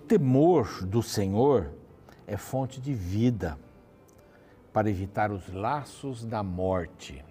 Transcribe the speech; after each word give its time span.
Temor 0.00 0.84
do 0.84 1.02
Senhor 1.02 1.70
é 2.26 2.36
fonte 2.36 2.80
de 2.80 2.92
vida 2.92 3.58
para 4.72 4.90
evitar 4.90 5.30
os 5.30 5.52
laços 5.52 6.24
da 6.24 6.42
morte. 6.42 7.24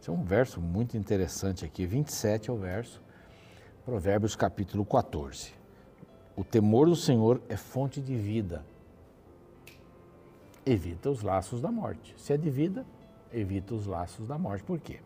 Esse 0.00 0.10
é 0.10 0.12
um 0.12 0.22
verso 0.22 0.60
muito 0.60 0.96
interessante 0.96 1.64
aqui, 1.64 1.86
27 1.86 2.50
é 2.50 2.52
o 2.52 2.56
verso, 2.56 3.02
Provérbios 3.84 4.36
capítulo 4.36 4.84
14. 4.84 5.52
O 6.36 6.44
temor 6.44 6.88
do 6.88 6.94
Senhor 6.94 7.40
é 7.48 7.56
fonte 7.56 8.02
de 8.02 8.14
vida. 8.14 8.62
Evita 10.66 11.08
os 11.08 11.22
laços 11.22 11.60
da 11.60 11.72
morte. 11.72 12.14
Se 12.18 12.34
é 12.34 12.36
de 12.36 12.50
vida, 12.50 12.84
evita 13.32 13.74
os 13.74 13.86
laços 13.86 14.28
da 14.28 14.36
morte. 14.36 14.62
Por 14.62 14.78
quê? 14.78 15.00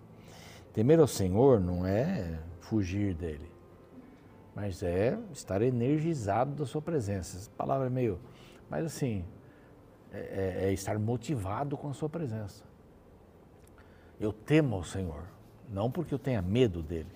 Temer 0.72 0.98
ao 0.98 1.06
Senhor 1.06 1.60
não 1.60 1.86
é 1.86 2.40
fugir 2.58 3.14
dele, 3.14 3.51
mas 4.54 4.82
é 4.82 5.18
estar 5.32 5.62
energizado 5.62 6.54
da 6.54 6.66
sua 6.66 6.82
presença. 6.82 7.36
Essa 7.36 7.50
palavra 7.50 7.86
é 7.86 7.90
meio. 7.90 8.20
Mas 8.68 8.84
assim, 8.84 9.24
é, 10.12 10.18
é, 10.18 10.68
é 10.68 10.72
estar 10.72 10.98
motivado 10.98 11.76
com 11.76 11.88
a 11.88 11.94
sua 11.94 12.08
presença. 12.08 12.64
Eu 14.20 14.32
temo 14.32 14.76
ao 14.76 14.84
Senhor, 14.84 15.24
não 15.68 15.90
porque 15.90 16.14
eu 16.14 16.18
tenha 16.18 16.40
medo 16.40 16.82
dele, 16.82 17.10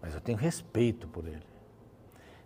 mas 0.00 0.14
eu 0.14 0.20
tenho 0.20 0.38
respeito 0.38 1.08
por 1.08 1.26
ele. 1.26 1.46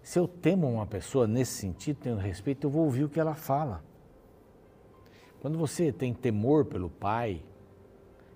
Se 0.03 0.19
eu 0.19 0.27
temo 0.27 0.69
uma 0.69 0.87
pessoa 0.87 1.27
nesse 1.27 1.53
sentido, 1.53 1.99
tenho 1.99 2.17
respeito, 2.17 2.67
eu 2.67 2.71
vou 2.71 2.85
ouvir 2.85 3.05
o 3.05 3.09
que 3.09 3.21
ela 3.21 3.35
fala. 3.35 3.85
Quando 5.41 5.59
você 5.59 5.93
tem 5.93 6.15
temor 6.15 6.65
pelo 6.65 6.89
pai, 6.89 7.43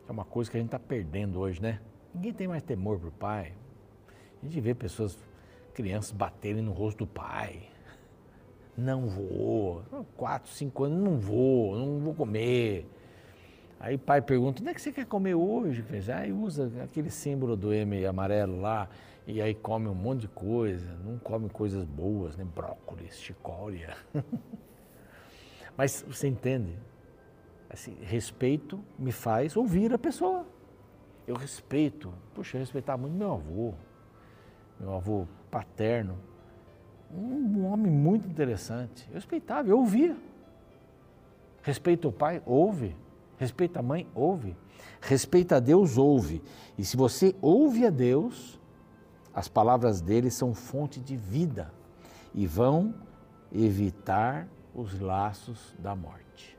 é 0.09 0.13
uma 0.13 0.25
coisa 0.25 0.51
que 0.51 0.57
a 0.57 0.61
gente 0.61 0.69
está 0.69 0.79
perdendo 0.79 1.41
hoje, 1.41 1.61
né? 1.61 1.81
Ninguém 2.15 2.33
tem 2.33 2.49
mais 2.49 2.63
temor 2.63 2.99
pro 2.99 3.11
pai. 3.11 3.53
A 4.41 4.47
gente 4.47 4.61
vê 4.61 4.75
pessoas, 4.75 5.19
crianças 5.77 6.11
baterem 6.11 6.63
no 6.63 6.73
rosto 6.73 7.05
do 7.05 7.07
pai. 7.07 7.65
Não 8.75 9.07
vou. 9.07 9.83
Quatro, 10.17 10.51
cinco 10.51 10.85
anos, 10.85 10.99
não 10.99 11.19
vou, 11.19 11.77
não 11.77 11.99
vou 12.01 12.15
comer. 12.15 12.89
Aí 13.79 13.95
o 13.95 13.99
pai 13.99 14.23
pergunta, 14.23 14.63
onde 14.63 14.71
é 14.71 14.75
que 14.75 14.81
você 14.81 14.91
quer 14.91 15.05
comer 15.05 15.35
hoje? 15.35 15.85
Aí 16.15 16.33
usa 16.33 16.73
aquele 16.83 17.11
símbolo 17.11 17.55
do 17.55 17.75
M 17.75 18.07
amarelo 18.07 18.59
lá, 18.59 18.89
e 19.27 19.43
aí 19.43 19.55
come 19.55 19.87
um 19.87 19.95
monte 19.95 20.23
de 20.23 20.29
coisa, 20.29 20.97
não 21.05 21.19
come 21.19 21.51
coisas 21.51 21.85
boas, 21.85 22.39
né? 22.39 22.45
Brócolis, 22.45 23.21
chicória. 23.21 23.95
Mas 25.77 26.03
você 26.09 26.27
entende? 26.27 26.73
Assim, 27.69 27.99
respeito 28.01 28.83
me 28.99 29.13
faz 29.13 29.59
ouvir 29.59 29.93
a 29.93 29.99
pessoa. 29.99 30.47
Eu 31.27 31.37
respeito. 31.37 32.15
Puxa, 32.35 32.57
eu 32.57 32.61
respeitava 32.61 33.03
muito 33.03 33.15
meu 33.15 33.35
avô, 33.35 33.75
meu 34.81 34.95
avô 34.95 35.27
paterno. 35.57 36.19
Um, 37.11 37.65
homem 37.65 37.91
muito 37.91 38.29
interessante. 38.29 39.07
Eu 39.09 39.15
respeitava, 39.15 39.67
eu 39.71 39.79
ouvia. 39.79 40.15
Respeita 41.63 42.09
o 42.09 42.13
pai? 42.13 42.43
Ouve. 42.45 42.95
Respeita 43.39 43.81
a 43.81 43.83
mãe? 43.83 44.07
Ouve. 44.15 44.55
Respeita 45.01 45.57
a 45.57 45.61
Deus? 45.61 45.97
Ouve. 45.97 46.43
E 46.77 46.85
se 46.85 46.95
você 46.95 47.35
ouve 47.41 47.87
a 47.87 47.91
Deus, 47.91 48.61
as 49.33 49.49
palavras 49.49 50.03
dele 50.03 50.31
são 50.31 50.55
fonte 50.55 51.01
de 51.01 51.17
vida 51.17 51.73
e 52.35 52.47
vão 52.47 52.95
evitar 53.51 54.47
os 54.75 55.01
laços 55.01 55.75
da 55.79 55.97
morte. 55.97 56.59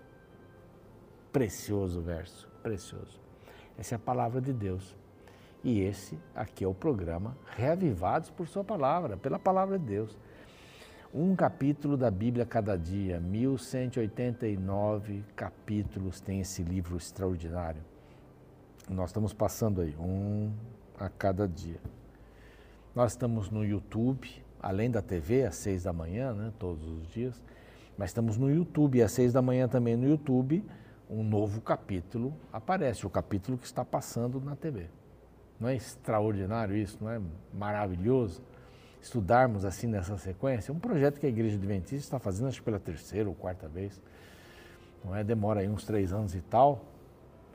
Precioso 1.32 2.02
verso, 2.02 2.50
precioso. 2.64 3.22
Essa 3.78 3.94
é 3.94 3.98
a 3.98 4.00
palavra 4.00 4.42
de 4.42 4.52
Deus. 4.52 4.96
E 5.64 5.82
esse 5.82 6.20
aqui 6.36 6.64
é 6.64 6.68
o 6.68 6.74
programa 6.74 7.36
Reavivados 7.56 8.30
por 8.30 8.48
Sua 8.48 8.64
Palavra, 8.64 9.18
pela 9.18 9.40
palavra 9.40 9.80
de 9.80 9.86
Deus. 9.86 10.16
Um 11.14 11.36
capítulo 11.36 11.98
da 11.98 12.12
Bíblia 12.12 12.46
cada 12.46 12.78
dia, 12.78 13.20
1189 13.20 15.24
capítulos 15.36 16.22
tem 16.22 16.42
esse 16.42 16.62
livro 16.62 16.98
extraordinário. 16.98 17.82
Nós 18.90 19.10
estamos 19.10 19.34
passando 19.34 19.82
aí, 19.82 19.96
um 19.98 20.54
a 21.00 21.10
cada 21.10 21.48
dia. 21.48 21.80
Nós 22.94 23.14
estamos 23.14 23.50
no 23.50 23.66
YouTube, 23.66 24.30
além 24.62 24.92
da 24.92 25.02
TV, 25.02 25.46
às 25.46 25.56
seis 25.56 25.84
da 25.84 25.94
manhã, 25.94 26.34
né, 26.34 26.54
todos 26.58 26.88
os 26.88 27.08
dias, 27.10 27.42
mas 27.98 28.12
estamos 28.12 28.38
no 28.38 28.50
YouTube, 28.50 29.02
às 29.02 29.12
seis 29.12 29.34
da 29.34 29.42
manhã 29.42 29.68
também 29.68 29.96
no 29.96 30.08
YouTube, 30.08 30.64
um 31.10 31.24
novo 31.24 31.62
capítulo 31.62 32.34
aparece, 32.52 33.06
o 33.06 33.10
capítulo 33.10 33.58
que 33.58 33.66
está 33.66 33.84
passando 33.84 34.40
na 34.40 34.56
TV. 34.56 34.88
Não 35.60 35.70
é 35.70 35.76
extraordinário 35.76 36.76
isso, 36.76 36.98
não 37.02 37.10
é 37.10 37.22
maravilhoso? 37.54 38.42
Estudarmos 39.02 39.66
assim 39.66 39.88
nessa 39.88 40.18
sequência, 40.18 40.74
um 40.74 40.80
projeto 40.80 41.20
que 41.20 41.26
a 41.26 41.30
Igreja 41.30 41.56
Adventista 41.56 41.96
está 41.96 42.20
fazendo, 42.20 42.48
acho 42.48 42.60
que 42.60 42.66
pela 42.66 42.80
terceira 42.80 43.28
ou 43.28 43.36
quarta 43.36 43.68
vez. 43.68 44.02
Não 45.04 45.16
é? 45.16 45.24
Demora 45.24 45.62
aí 45.62 45.70
uns 45.70 45.86
três 45.86 46.12
anos 46.12 46.36
e 46.36 46.42
tal, 46.42 46.86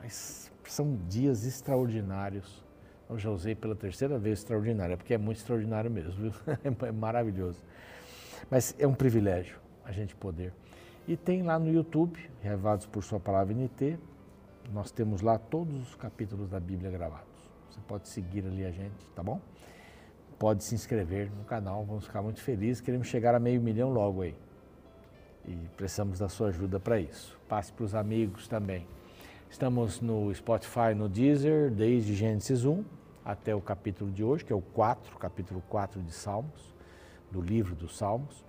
mas 0.00 0.50
são 0.64 0.98
dias 1.08 1.44
extraordinários 1.44 2.62
eu 3.12 3.18
já 3.18 3.30
usei 3.30 3.54
pela 3.54 3.74
terceira 3.74 4.18
vez 4.18 4.38
extraordinário, 4.38 4.94
é 4.94 4.96
porque 4.96 5.12
é 5.12 5.18
muito 5.18 5.36
extraordinário 5.36 5.90
mesmo, 5.90 6.12
viu? 6.12 6.32
é 6.86 6.92
maravilhoso. 6.92 7.62
Mas 8.50 8.74
é 8.78 8.86
um 8.86 8.94
privilégio 8.94 9.58
a 9.84 9.92
gente 9.92 10.14
poder. 10.14 10.52
E 11.06 11.16
tem 11.16 11.42
lá 11.42 11.58
no 11.58 11.70
YouTube, 11.70 12.18
Revados 12.40 12.86
por 12.86 13.04
Sua 13.04 13.20
Palavra 13.20 13.54
NT, 13.54 13.98
nós 14.72 14.90
temos 14.90 15.20
lá 15.20 15.38
todos 15.38 15.76
os 15.88 15.94
capítulos 15.94 16.48
da 16.48 16.58
Bíblia 16.58 16.90
gravados. 16.90 17.31
Você 17.72 17.80
pode 17.88 18.06
seguir 18.06 18.44
ali 18.44 18.66
a 18.66 18.70
gente, 18.70 19.06
tá 19.14 19.22
bom? 19.22 19.40
Pode 20.38 20.62
se 20.62 20.74
inscrever 20.74 21.30
no 21.30 21.42
canal, 21.44 21.82
vamos 21.86 22.04
ficar 22.04 22.20
muito 22.20 22.42
felizes. 22.42 22.82
Queremos 22.82 23.08
chegar 23.08 23.34
a 23.34 23.40
meio 23.40 23.62
milhão 23.62 23.90
logo 23.90 24.20
aí. 24.20 24.34
E 25.46 25.56
precisamos 25.74 26.18
da 26.18 26.28
sua 26.28 26.48
ajuda 26.48 26.78
para 26.78 27.00
isso. 27.00 27.38
Passe 27.48 27.72
para 27.72 27.84
os 27.84 27.94
amigos 27.94 28.46
também. 28.46 28.86
Estamos 29.48 30.02
no 30.02 30.34
Spotify, 30.34 30.94
no 30.94 31.08
Deezer, 31.08 31.70
desde 31.70 32.14
Gênesis 32.14 32.66
1 32.66 32.84
até 33.24 33.54
o 33.54 33.60
capítulo 33.60 34.10
de 34.10 34.22
hoje, 34.22 34.44
que 34.44 34.52
é 34.52 34.56
o 34.56 34.60
4, 34.60 35.16
capítulo 35.16 35.62
4 35.70 36.02
de 36.02 36.12
Salmos, 36.12 36.74
do 37.30 37.40
livro 37.40 37.74
dos 37.74 37.96
Salmos. 37.96 38.44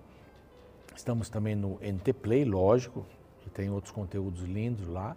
Estamos 0.94 1.30
também 1.30 1.54
no 1.54 1.78
NT 1.80 2.12
Play, 2.12 2.44
lógico, 2.44 3.06
e 3.46 3.50
tem 3.50 3.70
outros 3.70 3.92
conteúdos 3.92 4.42
lindos 4.42 4.86
lá. 4.86 5.16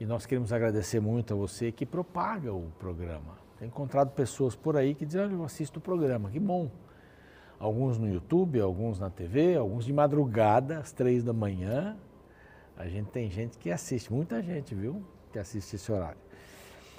E 0.00 0.06
nós 0.06 0.26
queremos 0.26 0.52
agradecer 0.52 1.00
muito 1.00 1.34
a 1.34 1.36
você 1.36 1.72
que 1.72 1.84
propaga 1.84 2.52
o 2.52 2.70
programa. 2.78 3.36
Tem 3.58 3.66
encontrado 3.66 4.10
pessoas 4.12 4.54
por 4.54 4.76
aí 4.76 4.94
que 4.94 5.04
dizem, 5.04 5.22
olha, 5.22 5.32
eu 5.32 5.44
assisto 5.44 5.80
o 5.80 5.82
programa, 5.82 6.30
que 6.30 6.38
bom. 6.38 6.70
Alguns 7.58 7.98
no 7.98 8.08
YouTube, 8.08 8.60
alguns 8.60 9.00
na 9.00 9.10
TV, 9.10 9.56
alguns 9.56 9.84
de 9.84 9.92
madrugada, 9.92 10.78
às 10.78 10.92
três 10.92 11.24
da 11.24 11.32
manhã. 11.32 11.96
A 12.76 12.86
gente 12.86 13.10
tem 13.10 13.28
gente 13.28 13.58
que 13.58 13.72
assiste, 13.72 14.12
muita 14.12 14.40
gente, 14.40 14.72
viu, 14.76 15.02
que 15.32 15.38
assiste 15.40 15.74
esse 15.74 15.90
horário. 15.90 16.20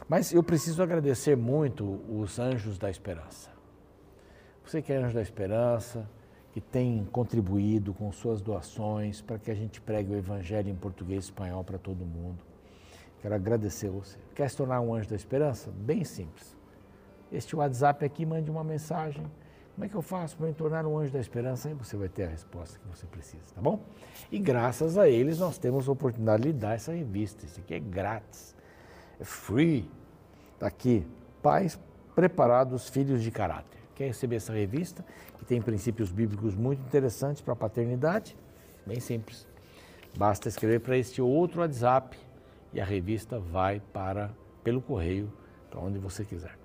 Mas 0.09 0.33
eu 0.33 0.43
preciso 0.43 0.83
agradecer 0.83 1.37
muito 1.37 2.01
os 2.09 2.37
anjos 2.37 2.77
da 2.77 2.89
esperança. 2.89 3.49
Você 4.65 4.81
que 4.81 4.91
é 4.91 4.97
anjo 4.97 5.15
da 5.15 5.21
esperança, 5.21 6.09
que 6.51 6.59
tem 6.59 7.05
contribuído 7.05 7.93
com 7.93 8.11
suas 8.11 8.41
doações 8.41 9.21
para 9.21 9.39
que 9.39 9.49
a 9.49 9.55
gente 9.55 9.79
pregue 9.79 10.11
o 10.11 10.17
evangelho 10.17 10.69
em 10.69 10.75
português 10.75 11.23
e 11.23 11.27
espanhol 11.27 11.63
para 11.63 11.77
todo 11.77 12.05
mundo. 12.05 12.48
Quero 13.21 13.35
agradecer 13.35 13.89
você. 13.89 14.17
Quer 14.33 14.49
se 14.49 14.57
tornar 14.57 14.79
um 14.81 14.93
anjo 14.93 15.09
da 15.09 15.15
esperança? 15.15 15.71
Bem 15.71 16.03
simples. 16.03 16.55
Este 17.31 17.55
WhatsApp 17.55 18.05
aqui, 18.05 18.25
mande 18.25 18.49
uma 18.49 18.63
mensagem. 18.63 19.23
Como 19.75 19.85
é 19.85 19.89
que 19.89 19.95
eu 19.95 20.01
faço 20.01 20.35
para 20.35 20.47
me 20.47 20.53
tornar 20.53 20.85
um 20.85 20.97
anjo 20.97 21.13
da 21.13 21.19
esperança? 21.19 21.69
Aí 21.69 21.73
você 21.73 21.95
vai 21.95 22.09
ter 22.09 22.23
a 22.25 22.27
resposta 22.27 22.79
que 22.79 22.87
você 22.87 23.05
precisa, 23.05 23.43
tá 23.55 23.61
bom? 23.61 23.79
E 24.31 24.37
graças 24.37 24.97
a 24.97 25.07
eles 25.07 25.39
nós 25.39 25.57
temos 25.57 25.87
a 25.87 25.91
oportunidade 25.91 26.43
de 26.43 26.49
lhe 26.49 26.53
dar 26.53 26.75
essa 26.75 26.91
revista. 26.91 27.45
Isso 27.45 27.59
aqui 27.59 27.75
é 27.75 27.79
grátis 27.79 28.55
é 29.19 29.23
free. 29.23 29.89
Está 30.53 30.67
aqui, 30.67 31.05
Pais 31.41 31.79
Preparados, 32.15 32.89
Filhos 32.89 33.21
de 33.21 33.31
Caráter. 33.31 33.79
Quer 33.95 34.07
receber 34.07 34.37
essa 34.37 34.53
revista, 34.53 35.05
que 35.37 35.45
tem 35.45 35.61
princípios 35.61 36.11
bíblicos 36.11 36.55
muito 36.55 36.81
interessantes 36.81 37.41
para 37.41 37.53
a 37.53 37.55
paternidade? 37.55 38.35
Bem 38.85 38.99
simples. 38.99 39.45
Basta 40.17 40.47
escrever 40.47 40.79
para 40.79 40.97
este 40.97 41.21
outro 41.21 41.61
WhatsApp 41.61 42.17
e 42.73 42.79
a 42.79 42.85
revista 42.85 43.39
vai 43.39 43.79
para 43.79 44.31
pelo 44.63 44.81
correio 44.81 45.31
para 45.69 45.79
onde 45.79 45.97
você 45.97 46.23
quiser. 46.25 46.57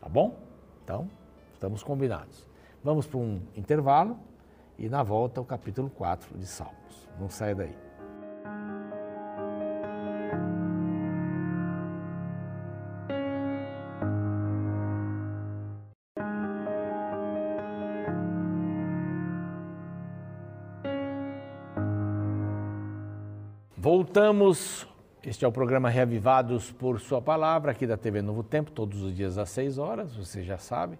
Tá 0.00 0.08
bom? 0.08 0.38
Então, 0.82 1.08
estamos 1.52 1.82
combinados. 1.82 2.46
Vamos 2.82 3.06
para 3.06 3.18
um 3.18 3.40
intervalo 3.56 4.18
e 4.78 4.88
na 4.88 5.02
volta 5.02 5.40
o 5.40 5.44
capítulo 5.44 5.88
4 5.90 6.36
de 6.36 6.46
Salmos. 6.46 7.08
Não 7.18 7.28
saia 7.28 7.54
daí. 7.54 7.74
Voltamos. 23.76 24.93
Este 25.26 25.42
é 25.42 25.48
o 25.48 25.52
programa 25.52 25.88
Reavivados 25.88 26.70
por 26.70 27.00
Sua 27.00 27.22
Palavra, 27.22 27.72
aqui 27.72 27.86
da 27.86 27.96
TV 27.96 28.20
Novo 28.20 28.42
Tempo, 28.42 28.70
todos 28.70 29.00
os 29.00 29.16
dias 29.16 29.38
às 29.38 29.48
6 29.48 29.78
horas, 29.78 30.14
você 30.14 30.42
já 30.42 30.58
sabe, 30.58 30.98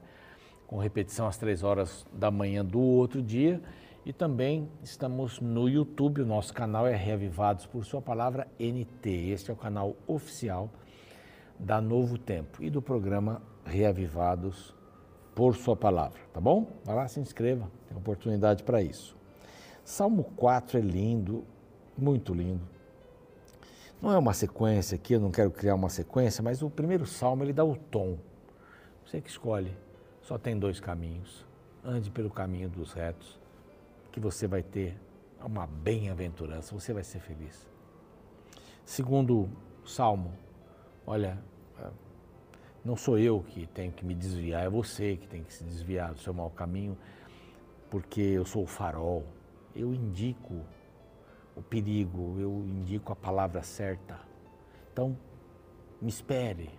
com 0.66 0.78
repetição 0.78 1.26
às 1.26 1.36
3 1.36 1.62
horas 1.62 2.06
da 2.10 2.30
manhã 2.30 2.64
do 2.64 2.80
outro 2.80 3.20
dia. 3.20 3.60
E 4.02 4.14
também 4.14 4.66
estamos 4.82 5.40
no 5.40 5.68
YouTube, 5.68 6.22
o 6.22 6.26
nosso 6.26 6.54
canal 6.54 6.86
é 6.86 6.96
Reavivados 6.96 7.66
por 7.66 7.84
Sua 7.84 8.00
Palavra 8.00 8.48
NT. 8.58 9.10
Este 9.28 9.50
é 9.50 9.52
o 9.52 9.58
canal 9.58 9.94
oficial 10.06 10.70
da 11.58 11.78
Novo 11.78 12.16
Tempo 12.16 12.62
e 12.62 12.70
do 12.70 12.80
programa 12.80 13.42
Reavivados 13.62 14.74
por 15.34 15.54
Sua 15.54 15.76
Palavra, 15.76 16.18
tá 16.32 16.40
bom? 16.40 16.66
Vai 16.82 16.96
lá, 16.96 17.06
se 17.08 17.20
inscreva, 17.20 17.70
tem 17.86 17.98
oportunidade 17.98 18.62
para 18.62 18.80
isso. 18.80 19.14
Salmo 19.84 20.24
4 20.34 20.78
é 20.78 20.80
lindo, 20.80 21.44
muito 21.98 22.32
lindo. 22.32 22.73
Não 24.00 24.12
é 24.12 24.18
uma 24.18 24.34
sequência 24.34 24.96
aqui, 24.96 25.14
eu 25.14 25.20
não 25.20 25.30
quero 25.30 25.50
criar 25.50 25.74
uma 25.74 25.88
sequência, 25.88 26.42
mas 26.42 26.62
o 26.62 26.68
primeiro 26.68 27.06
salmo 27.06 27.42
ele 27.42 27.52
dá 27.52 27.64
o 27.64 27.76
tom. 27.76 28.18
Você 29.04 29.20
que 29.20 29.30
escolhe, 29.30 29.74
só 30.22 30.38
tem 30.38 30.58
dois 30.58 30.80
caminhos. 30.80 31.44
Ande 31.84 32.10
pelo 32.10 32.30
caminho 32.30 32.68
dos 32.68 32.92
retos 32.92 33.38
que 34.10 34.20
você 34.20 34.46
vai 34.46 34.62
ter 34.62 34.96
uma 35.44 35.66
bem-aventurança, 35.66 36.72
você 36.72 36.92
vai 36.92 37.02
ser 37.02 37.18
feliz. 37.18 37.68
Segundo 38.84 39.48
Salmo, 39.84 40.32
olha, 41.06 41.38
é, 41.78 41.90
não 42.84 42.96
sou 42.96 43.18
eu 43.18 43.44
que 43.48 43.66
tenho 43.66 43.90
que 43.90 44.04
me 44.04 44.14
desviar, 44.14 44.64
é 44.64 44.68
você 44.68 45.16
que 45.16 45.26
tem 45.26 45.42
que 45.42 45.52
se 45.52 45.64
desviar 45.64 46.12
do 46.12 46.20
seu 46.20 46.32
mau 46.32 46.48
caminho, 46.48 46.96
porque 47.90 48.20
eu 48.20 48.44
sou 48.44 48.62
o 48.62 48.66
farol, 48.66 49.24
eu 49.74 49.92
indico 49.92 50.60
o 51.56 51.62
perigo, 51.62 52.36
eu 52.38 52.64
indico 52.66 53.12
a 53.12 53.16
palavra 53.16 53.62
certa. 53.62 54.18
Então, 54.92 55.16
me 56.00 56.08
espere. 56.08 56.70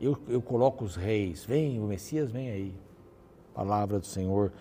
Eu, 0.00 0.18
eu 0.28 0.42
coloco 0.42 0.84
os 0.84 0.96
reis, 0.96 1.44
vem, 1.44 1.80
o 1.80 1.84
Messias 1.84 2.30
vem 2.30 2.50
aí. 2.50 2.74
Palavra 3.54 3.98
do 3.98 4.06
Senhor 4.06 4.52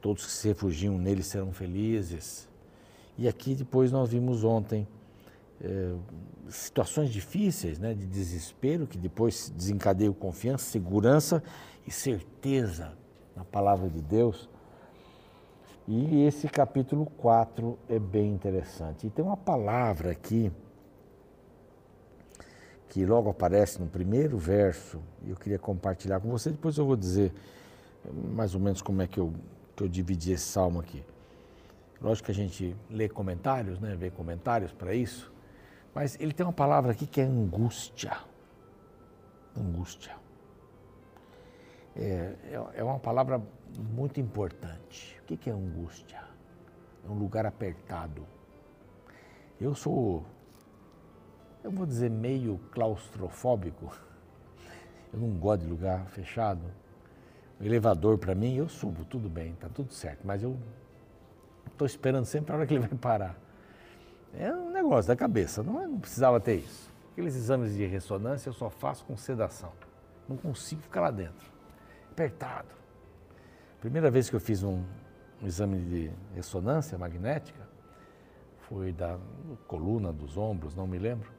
todos 0.00 0.24
que 0.24 0.32
se 0.32 0.48
refugiam 0.48 0.96
nele 0.98 1.22
serão 1.22 1.52
felizes. 1.52 2.48
E 3.16 3.26
aqui 3.26 3.54
depois 3.54 3.90
nós 3.90 4.10
vimos 4.10 4.44
ontem 4.44 4.86
é, 5.60 5.94
situações 6.48 7.10
difíceis, 7.10 7.78
né, 7.78 7.94
de 7.94 8.06
desespero, 8.06 8.86
que 8.86 8.96
depois 8.96 9.50
desencadeiam 9.50 10.12
confiança, 10.12 10.64
segurança 10.64 11.42
e 11.86 11.90
certeza 11.90 12.92
na 13.34 13.44
palavra 13.44 13.88
de 13.88 14.00
Deus. 14.00 14.48
E 15.90 16.22
esse 16.24 16.46
capítulo 16.48 17.06
4 17.06 17.78
é 17.88 17.98
bem 17.98 18.30
interessante. 18.30 19.06
E 19.06 19.10
tem 19.10 19.24
uma 19.24 19.38
palavra 19.38 20.10
aqui 20.10 20.52
que 22.90 23.06
logo 23.06 23.30
aparece 23.30 23.80
no 23.80 23.86
primeiro 23.86 24.36
verso, 24.36 25.00
e 25.22 25.30
eu 25.30 25.36
queria 25.36 25.58
compartilhar 25.58 26.20
com 26.20 26.28
você, 26.28 26.50
depois 26.50 26.76
eu 26.76 26.84
vou 26.86 26.96
dizer 26.96 27.32
mais 28.12 28.54
ou 28.54 28.60
menos 28.60 28.82
como 28.82 29.00
é 29.00 29.06
que 29.06 29.18
eu 29.18 29.32
que 29.74 29.84
eu 29.84 29.88
dividi 29.88 30.32
esse 30.32 30.44
salmo 30.44 30.80
aqui. 30.80 31.04
Lógico 32.02 32.26
que 32.26 32.32
a 32.32 32.34
gente 32.34 32.76
lê 32.90 33.08
comentários, 33.08 33.78
né? 33.78 33.94
vê 33.96 34.10
comentários 34.10 34.72
para 34.72 34.92
isso, 34.92 35.32
mas 35.94 36.18
ele 36.20 36.32
tem 36.32 36.44
uma 36.44 36.52
palavra 36.52 36.92
aqui 36.92 37.06
que 37.06 37.20
é 37.20 37.24
angústia. 37.24 38.12
Angústia. 39.56 40.16
É, 41.98 42.34
é, 42.44 42.70
é 42.76 42.84
uma 42.84 42.98
palavra 42.98 43.42
muito 43.76 44.20
importante. 44.20 45.20
O 45.22 45.24
que 45.24 45.50
é 45.50 45.52
angústia? 45.52 46.22
É 47.04 47.08
um 47.08 47.18
lugar 47.18 47.44
apertado. 47.44 48.26
Eu 49.60 49.74
sou, 49.74 50.24
eu 51.64 51.70
vou 51.70 51.84
dizer, 51.84 52.10
meio 52.10 52.58
claustrofóbico. 52.70 53.92
Eu 55.10 55.20
não 55.20 55.30
gosto 55.38 55.62
de 55.62 55.70
lugar 55.70 56.06
fechado 56.10 56.62
o 57.60 57.64
elevador 57.64 58.18
para 58.18 58.34
mim, 58.34 58.54
eu 58.54 58.68
subo, 58.68 59.04
tudo 59.04 59.28
bem, 59.28 59.54
tá 59.54 59.68
tudo 59.68 59.92
certo, 59.92 60.20
mas 60.24 60.42
eu 60.42 60.56
estou 61.70 61.86
esperando 61.86 62.24
sempre 62.24 62.52
a 62.52 62.56
hora 62.56 62.66
que 62.66 62.74
ele 62.74 62.80
vai 62.86 62.96
parar. 62.96 63.36
É 64.34 64.52
um 64.52 64.70
negócio 64.70 65.08
da 65.08 65.16
cabeça, 65.16 65.62
não, 65.62 65.80
é, 65.80 65.86
não 65.86 65.98
precisava 65.98 66.38
ter 66.38 66.56
isso. 66.56 66.92
Aqueles 67.12 67.34
exames 67.34 67.74
de 67.74 67.84
ressonância 67.84 68.48
eu 68.48 68.52
só 68.52 68.70
faço 68.70 69.04
com 69.04 69.16
sedação. 69.16 69.72
Não 70.28 70.36
consigo 70.36 70.82
ficar 70.82 71.00
lá 71.00 71.10
dentro. 71.10 71.50
Apertado. 72.18 72.66
Primeira 73.80 74.10
vez 74.10 74.28
que 74.28 74.34
eu 74.34 74.40
fiz 74.40 74.64
um, 74.64 74.82
um 75.40 75.46
exame 75.46 75.78
de 75.78 76.10
ressonância 76.34 76.98
magnética 76.98 77.60
foi 78.58 78.92
da 78.92 79.16
coluna, 79.68 80.12
dos 80.12 80.36
ombros, 80.36 80.74
não 80.74 80.84
me 80.84 80.98
lembro. 80.98 81.30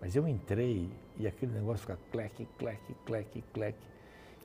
Mas 0.00 0.16
eu 0.16 0.26
entrei 0.26 0.90
e 1.16 1.28
aquele 1.28 1.52
negócio 1.52 1.82
fica 1.82 1.96
cleque, 2.10 2.48
cleque, 2.58 2.96
cleque, 3.06 3.44
cleque. 3.52 3.86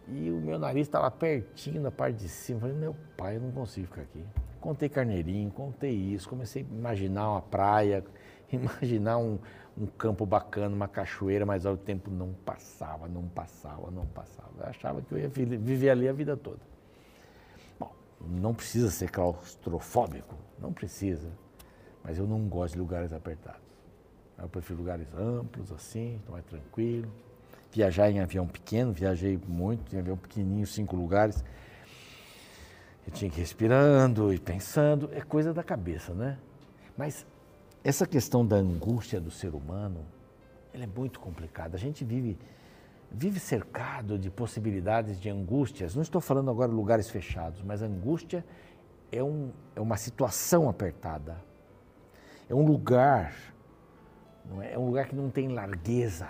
E 0.08 0.30
o 0.30 0.40
meu 0.40 0.60
nariz 0.60 0.86
estava 0.86 1.10
pertinho 1.10 1.82
da 1.82 1.90
parte 1.90 2.18
de 2.18 2.30
cima. 2.30 2.60
Falei, 2.60 2.76
meu 2.76 2.96
pai, 3.18 3.38
eu 3.38 3.42
não 3.42 3.52
consigo 3.52 3.88
ficar 3.88 4.04
aqui. 4.04 4.24
Contei 4.62 4.90
carneirinho, 4.90 5.50
contei 5.50 5.96
isso, 5.96 6.30
comecei 6.30 6.62
a 6.62 6.72
imaginar 6.72 7.32
uma 7.32 7.42
praia, 7.42 8.06
imaginar 8.54 9.18
um, 9.18 9.40
um 9.80 9.86
campo 9.86 10.26
bacana, 10.26 10.76
uma 10.76 10.88
cachoeira, 10.88 11.46
mas 11.46 11.66
ao 11.66 11.78
tempo 11.78 12.12
não 12.12 12.34
passava, 12.46 13.08
não 13.08 13.28
passava, 13.28 13.90
não 13.90 14.06
passava. 14.06 14.50
Eu 14.60 14.66
achava 14.68 15.02
que 15.02 15.12
eu 15.12 15.18
ia 15.18 15.30
viver 15.30 15.90
ali 15.90 16.08
a 16.08 16.14
vida 16.14 16.36
toda. 16.36 16.60
Bom, 17.80 17.92
não 18.20 18.54
precisa 18.54 18.90
ser 18.90 19.10
claustrofóbico, 19.10 20.36
não 20.60 20.74
precisa, 20.74 21.30
mas 22.04 22.18
eu 22.18 22.28
não 22.28 22.48
gosto 22.48 22.74
de 22.74 22.80
lugares 22.80 23.14
apertados. 23.14 23.62
Eu 24.38 24.50
prefiro 24.50 24.80
lugares 24.80 25.08
amplos, 25.14 25.72
assim, 25.72 26.22
mais 26.30 26.46
tranquilo 26.46 27.10
viajar 27.72 28.10
em 28.10 28.20
avião 28.20 28.48
pequeno, 28.48 28.92
viajei 28.92 29.40
muito 29.48 29.96
em 29.96 30.00
avião 30.00 30.18
pequenininho, 30.18 30.66
cinco 30.66 30.96
lugares. 30.96 31.44
Eu 33.06 33.14
tinha 33.14 33.30
que 33.30 33.38
ir 33.38 33.42
respirando 33.42 34.34
e 34.34 34.40
pensando, 34.40 35.10
é 35.14 35.22
coisa 35.22 35.54
da 35.54 35.64
cabeça, 35.64 36.14
né? 36.14 36.38
Mas 36.98 37.26
essa 37.84 38.06
questão 38.06 38.46
da 38.46 38.56
angústia 38.56 39.20
do 39.20 39.32
ser 39.32 39.54
humano, 39.54 40.06
ela 40.74 40.84
é 40.84 40.88
muito 40.88 41.20
complicada. 41.20 41.76
A 41.76 41.80
gente 41.80 42.04
vive 42.04 42.38
vive 43.12 43.40
cercado 43.40 44.20
de 44.20 44.30
possibilidades 44.30 45.20
de 45.20 45.30
angústias. 45.30 45.96
Não 45.96 46.04
estou 46.04 46.22
falando 46.22 46.52
agora 46.52 46.70
de 46.70 46.76
lugares 46.76 47.10
fechados, 47.10 47.60
mas 47.64 47.82
angústia 47.82 48.46
é, 49.12 49.24
um, 49.24 49.50
é 49.76 49.82
uma 49.82 49.98
situação 49.98 50.70
apertada. 50.70 51.44
É 52.48 52.54
um 52.54 52.64
lugar, 52.64 53.34
é? 54.62 54.74
é 54.74 54.78
um 54.78 54.86
lugar 54.86 55.08
que 55.08 55.16
não 55.16 55.32
tem 55.32 55.48
largueza 55.48 56.30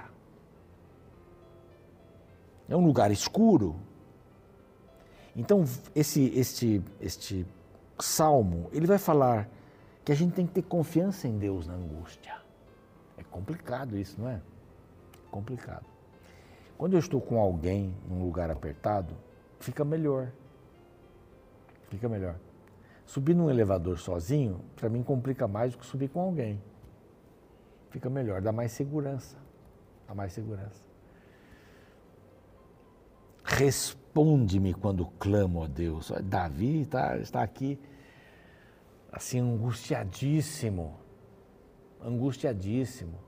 é 2.69 2.77
um 2.77 2.85
lugar 2.85 3.11
escuro. 3.11 3.75
Então, 5.35 5.65
esse, 5.95 6.31
este, 6.35 6.81
este 7.01 7.45
salmo, 7.99 8.69
ele 8.71 8.85
vai 8.85 8.97
falar 8.97 9.49
que 10.09 10.13
a 10.13 10.15
gente 10.15 10.33
tem 10.33 10.47
que 10.47 10.53
ter 10.53 10.63
confiança 10.63 11.27
em 11.27 11.37
Deus 11.37 11.67
na 11.67 11.75
angústia. 11.75 12.35
É 13.15 13.21
complicado 13.21 13.95
isso, 13.95 14.19
não 14.19 14.27
é? 14.27 14.41
Complicado. 15.29 15.85
Quando 16.79 16.93
eu 16.93 16.99
estou 16.99 17.21
com 17.21 17.39
alguém 17.39 17.93
num 18.09 18.23
lugar 18.23 18.49
apertado, 18.49 19.15
fica 19.59 19.85
melhor. 19.85 20.31
Fica 21.89 22.09
melhor. 22.09 22.39
Subir 23.05 23.35
num 23.35 23.51
elevador 23.51 23.99
sozinho, 23.99 24.61
para 24.75 24.89
mim 24.89 25.03
complica 25.03 25.47
mais 25.47 25.73
do 25.73 25.77
que 25.77 25.85
subir 25.85 26.09
com 26.09 26.21
alguém. 26.21 26.59
Fica 27.91 28.09
melhor, 28.09 28.41
dá 28.41 28.51
mais 28.51 28.71
segurança. 28.71 29.37
Dá 30.07 30.15
mais 30.15 30.33
segurança. 30.33 30.83
Responde-me 33.43 34.73
quando 34.73 35.05
clamo 35.19 35.65
a 35.65 35.67
Deus. 35.67 36.11
Davi 36.23 36.87
tá, 36.87 37.15
está 37.17 37.43
aqui, 37.43 37.79
assim, 39.11 39.39
angustiadíssimo. 39.39 40.95
Angustiadíssimo. 42.01 43.19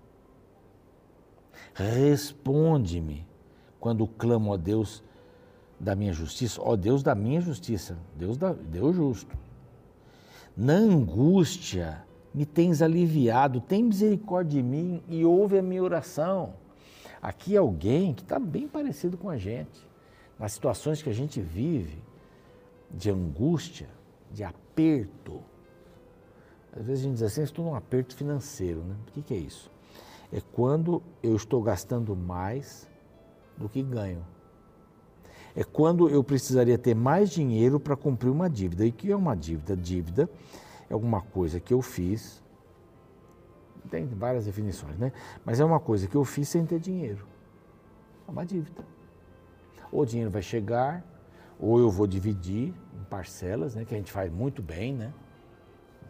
Responde-me 1.73 3.27
quando 3.79 4.07
clamo 4.07 4.53
a 4.53 4.57
Deus 4.57 5.03
da 5.79 5.95
minha 5.95 6.13
justiça. 6.13 6.61
Ó 6.63 6.75
Deus 6.75 7.03
da 7.03 7.15
minha 7.15 7.41
justiça. 7.41 7.97
Deus, 8.15 8.37
da, 8.37 8.53
Deus 8.53 8.95
justo. 8.95 9.37
Na 10.55 10.73
angústia 10.73 12.05
me 12.33 12.45
tens 12.45 12.81
aliviado, 12.81 13.59
tem 13.59 13.83
misericórdia 13.83 14.61
de 14.61 14.67
mim 14.67 15.03
e 15.07 15.25
ouve 15.25 15.57
a 15.57 15.61
minha 15.61 15.83
oração. 15.83 16.53
Aqui 17.21 17.55
é 17.55 17.59
alguém 17.59 18.13
que 18.13 18.21
está 18.21 18.39
bem 18.39 18.67
parecido 18.67 19.17
com 19.17 19.29
a 19.29 19.37
gente 19.37 19.89
nas 20.39 20.53
situações 20.53 21.03
que 21.03 21.09
a 21.09 21.13
gente 21.13 21.39
vive 21.39 22.01
de 22.89 23.11
angústia, 23.11 23.87
de 24.31 24.43
aperto. 24.43 25.41
Às 26.73 26.85
vezes 26.85 27.03
a 27.03 27.07
gente 27.07 27.13
diz 27.15 27.23
assim, 27.23 27.43
estou 27.43 27.65
num 27.65 27.75
aperto 27.75 28.15
financeiro, 28.15 28.81
né? 28.81 28.95
O 29.07 29.11
que, 29.11 29.21
que 29.21 29.33
é 29.33 29.37
isso? 29.37 29.71
É 30.31 30.41
quando 30.53 31.01
eu 31.21 31.35
estou 31.35 31.61
gastando 31.61 32.15
mais 32.15 32.87
do 33.57 33.67
que 33.67 33.83
ganho. 33.83 34.25
É 35.53 35.63
quando 35.63 36.09
eu 36.09 36.23
precisaria 36.23 36.77
ter 36.77 36.95
mais 36.95 37.29
dinheiro 37.29 37.79
para 37.79 37.97
cumprir 37.97 38.29
uma 38.29 38.49
dívida. 38.49 38.85
E 38.85 38.91
que 38.91 39.11
é 39.11 39.15
uma 39.15 39.35
dívida? 39.35 39.75
Dívida 39.75 40.29
é 40.89 40.93
alguma 40.93 41.21
coisa 41.21 41.59
que 41.59 41.73
eu 41.73 41.81
fiz, 41.81 42.41
tem 43.89 44.07
várias 44.07 44.45
definições, 44.45 44.97
né? 44.97 45.11
Mas 45.43 45.59
é 45.59 45.65
uma 45.65 45.79
coisa 45.79 46.07
que 46.07 46.15
eu 46.15 46.23
fiz 46.23 46.47
sem 46.47 46.65
ter 46.65 46.79
dinheiro. 46.79 47.27
É 48.25 48.31
uma 48.31 48.45
dívida 48.45 48.85
ou 49.91 50.01
o 50.01 50.05
dinheiro 50.05 50.31
vai 50.31 50.41
chegar, 50.41 51.03
ou 51.59 51.79
eu 51.79 51.89
vou 51.89 52.07
dividir 52.07 52.73
em 52.93 53.03
parcelas, 53.09 53.75
né? 53.75 53.83
Que 53.83 53.93
a 53.93 53.97
gente 53.97 54.11
faz 54.11 54.31
muito 54.31 54.61
bem, 54.61 54.95
né? 54.95 55.13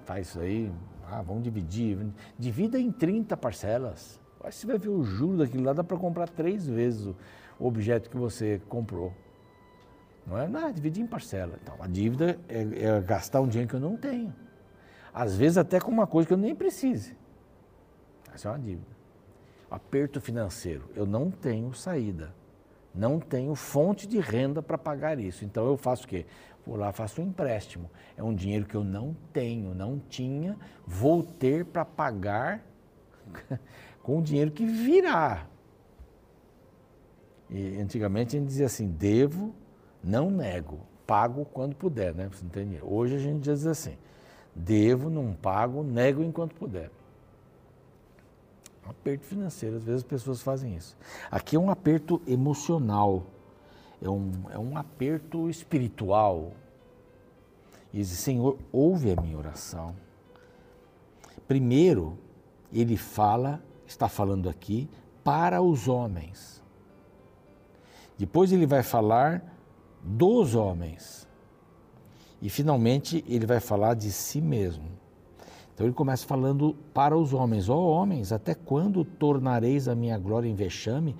Faz 0.05 0.27
isso 0.27 0.39
aí, 0.39 0.71
ah, 1.09 1.21
vamos 1.21 1.43
dividir. 1.43 1.97
Divida 2.37 2.79
em 2.79 2.91
30 2.91 3.35
parcelas. 3.37 4.19
Aí 4.43 4.51
você 4.51 4.65
vai 4.65 4.77
ver 4.77 4.89
o 4.89 5.03
juro 5.03 5.37
daquilo 5.37 5.63
lá, 5.63 5.73
dá 5.73 5.83
para 5.83 5.97
comprar 5.97 6.27
três 6.27 6.65
vezes 6.67 7.13
o 7.59 7.67
objeto 7.67 8.09
que 8.09 8.17
você 8.17 8.61
comprou. 8.67 9.13
Não 10.25 10.37
é? 10.37 10.69
É 10.69 10.71
dividir 10.71 11.03
em 11.03 11.07
parcela. 11.07 11.57
Então, 11.61 11.75
a 11.79 11.87
dívida 11.87 12.39
é, 12.47 12.61
é 12.85 13.01
gastar 13.01 13.41
um 13.41 13.47
dinheiro 13.47 13.69
que 13.69 13.75
eu 13.75 13.79
não 13.79 13.97
tenho. 13.97 14.33
Às 15.13 15.35
vezes 15.35 15.57
até 15.57 15.79
com 15.79 15.91
uma 15.91 16.07
coisa 16.07 16.27
que 16.27 16.33
eu 16.33 16.37
nem 16.37 16.55
precise. 16.55 17.15
Essa 18.33 18.47
é 18.47 18.51
uma 18.51 18.59
dívida. 18.59 18.87
Aperto 19.69 20.21
financeiro. 20.21 20.89
Eu 20.95 21.05
não 21.05 21.29
tenho 21.29 21.73
saída. 21.73 22.33
Não 22.93 23.19
tenho 23.19 23.55
fonte 23.55 24.07
de 24.07 24.19
renda 24.19 24.61
para 24.61 24.77
pagar 24.77 25.19
isso. 25.19 25.45
Então 25.45 25.65
eu 25.65 25.77
faço 25.77 26.05
o 26.05 26.07
quê? 26.07 26.25
Vou 26.65 26.75
lá, 26.75 26.91
faço 26.91 27.21
um 27.21 27.27
empréstimo. 27.27 27.89
É 28.15 28.23
um 28.23 28.33
dinheiro 28.33 28.65
que 28.65 28.75
eu 28.75 28.83
não 28.83 29.15
tenho, 29.33 29.73
não 29.73 29.99
tinha, 30.09 30.57
vou 30.85 31.23
ter 31.23 31.65
para 31.65 31.83
pagar 31.83 32.63
com 34.03 34.19
o 34.19 34.21
dinheiro 34.21 34.51
que 34.51 34.65
virá. 34.65 35.47
E 37.49 37.77
antigamente 37.79 38.35
a 38.35 38.39
gente 38.39 38.47
dizia 38.47 38.67
assim: 38.67 38.87
devo, 38.87 39.53
não 40.03 40.29
nego, 40.29 40.79
pago 41.05 41.45
quando 41.45 41.75
puder, 41.75 42.13
né? 42.13 42.29
Você 42.31 42.45
entende? 42.45 42.79
Hoje 42.81 43.15
a 43.15 43.19
gente 43.19 43.41
diz 43.41 43.65
assim: 43.65 43.97
devo, 44.55 45.09
não 45.09 45.33
pago, 45.33 45.83
nego 45.83 46.23
enquanto 46.23 46.55
puder. 46.55 46.89
Um 48.85 48.89
aperto 48.91 49.25
financeiro, 49.25 49.77
às 49.77 49.83
vezes 49.83 50.01
as 50.01 50.07
pessoas 50.07 50.41
fazem 50.41 50.75
isso. 50.75 50.97
Aqui 51.29 51.55
é 51.55 51.59
um 51.59 51.69
aperto 51.69 52.21
emocional 52.27 53.25
é 54.01 54.09
um, 54.09 54.31
é 54.51 54.57
um 54.57 54.77
aperto 54.77 55.49
espiritual. 55.49 56.53
E 57.93 57.97
diz, 57.97 58.09
Senhor, 58.09 58.57
ouve 58.71 59.11
a 59.11 59.21
minha 59.21 59.37
oração. 59.37 59.95
Primeiro, 61.47 62.17
ele 62.71 62.97
fala, 62.97 63.61
está 63.85 64.07
falando 64.07 64.49
aqui, 64.49 64.89
para 65.23 65.61
os 65.61 65.87
homens. 65.87 66.63
Depois 68.17 68.51
ele 68.51 68.65
vai 68.65 68.83
falar 68.83 69.43
dos 70.01 70.55
homens. 70.55 71.27
E 72.41 72.49
finalmente 72.49 73.23
ele 73.27 73.45
vai 73.45 73.59
falar 73.59 73.93
de 73.93 74.11
si 74.11 74.41
mesmo. 74.41 74.89
Então 75.73 75.85
ele 75.85 75.93
começa 75.93 76.25
falando 76.25 76.75
para 76.93 77.15
os 77.15 77.33
homens: 77.33 77.69
Ó 77.69 77.75
oh, 77.75 77.89
homens, 77.89 78.31
até 78.31 78.55
quando 78.55 79.03
tornareis 79.03 79.87
a 79.87 79.95
minha 79.95 80.17
glória 80.17 80.47
em 80.47 80.55
vexame 80.55 81.15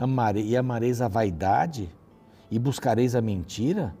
Amare, 0.00 0.40
e 0.40 0.56
amareis 0.56 1.02
a 1.02 1.08
vaidade? 1.08 1.90
E 2.50 2.58
buscareis 2.58 3.14
a 3.14 3.20
mentira? 3.20 3.94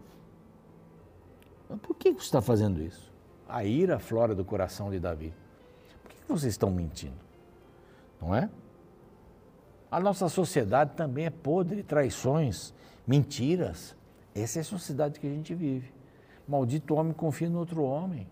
Por 1.82 1.94
que 1.94 2.10
você 2.12 2.24
está 2.24 2.42
fazendo 2.42 2.82
isso? 2.82 3.12
A 3.48 3.64
ira 3.64 3.98
flora 3.98 4.34
do 4.34 4.44
coração 4.44 4.90
de 4.90 4.98
Davi. 4.98 5.32
Por 6.02 6.10
que 6.10 6.22
vocês 6.28 6.54
estão 6.54 6.70
mentindo? 6.70 7.18
Não 8.20 8.34
é? 8.34 8.50
A 9.90 10.00
nossa 10.00 10.28
sociedade 10.28 10.92
também 10.94 11.26
é 11.26 11.30
podre 11.30 11.82
traições, 11.82 12.74
mentiras. 13.06 13.96
Essa 14.34 14.58
é 14.58 14.62
a 14.62 14.64
sociedade 14.64 15.18
que 15.18 15.26
a 15.26 15.30
gente 15.30 15.54
vive. 15.54 15.92
Maldito 16.46 16.94
homem 16.94 17.12
confia 17.12 17.48
no 17.48 17.58
outro 17.58 17.82
homem. 17.82 18.28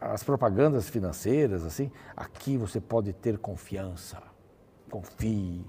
As 0.00 0.22
propagandas 0.22 0.88
financeiras, 0.88 1.64
assim, 1.64 1.90
aqui 2.16 2.56
você 2.56 2.80
pode 2.80 3.12
ter 3.12 3.38
confiança. 3.38 4.22
Confie 4.90 5.64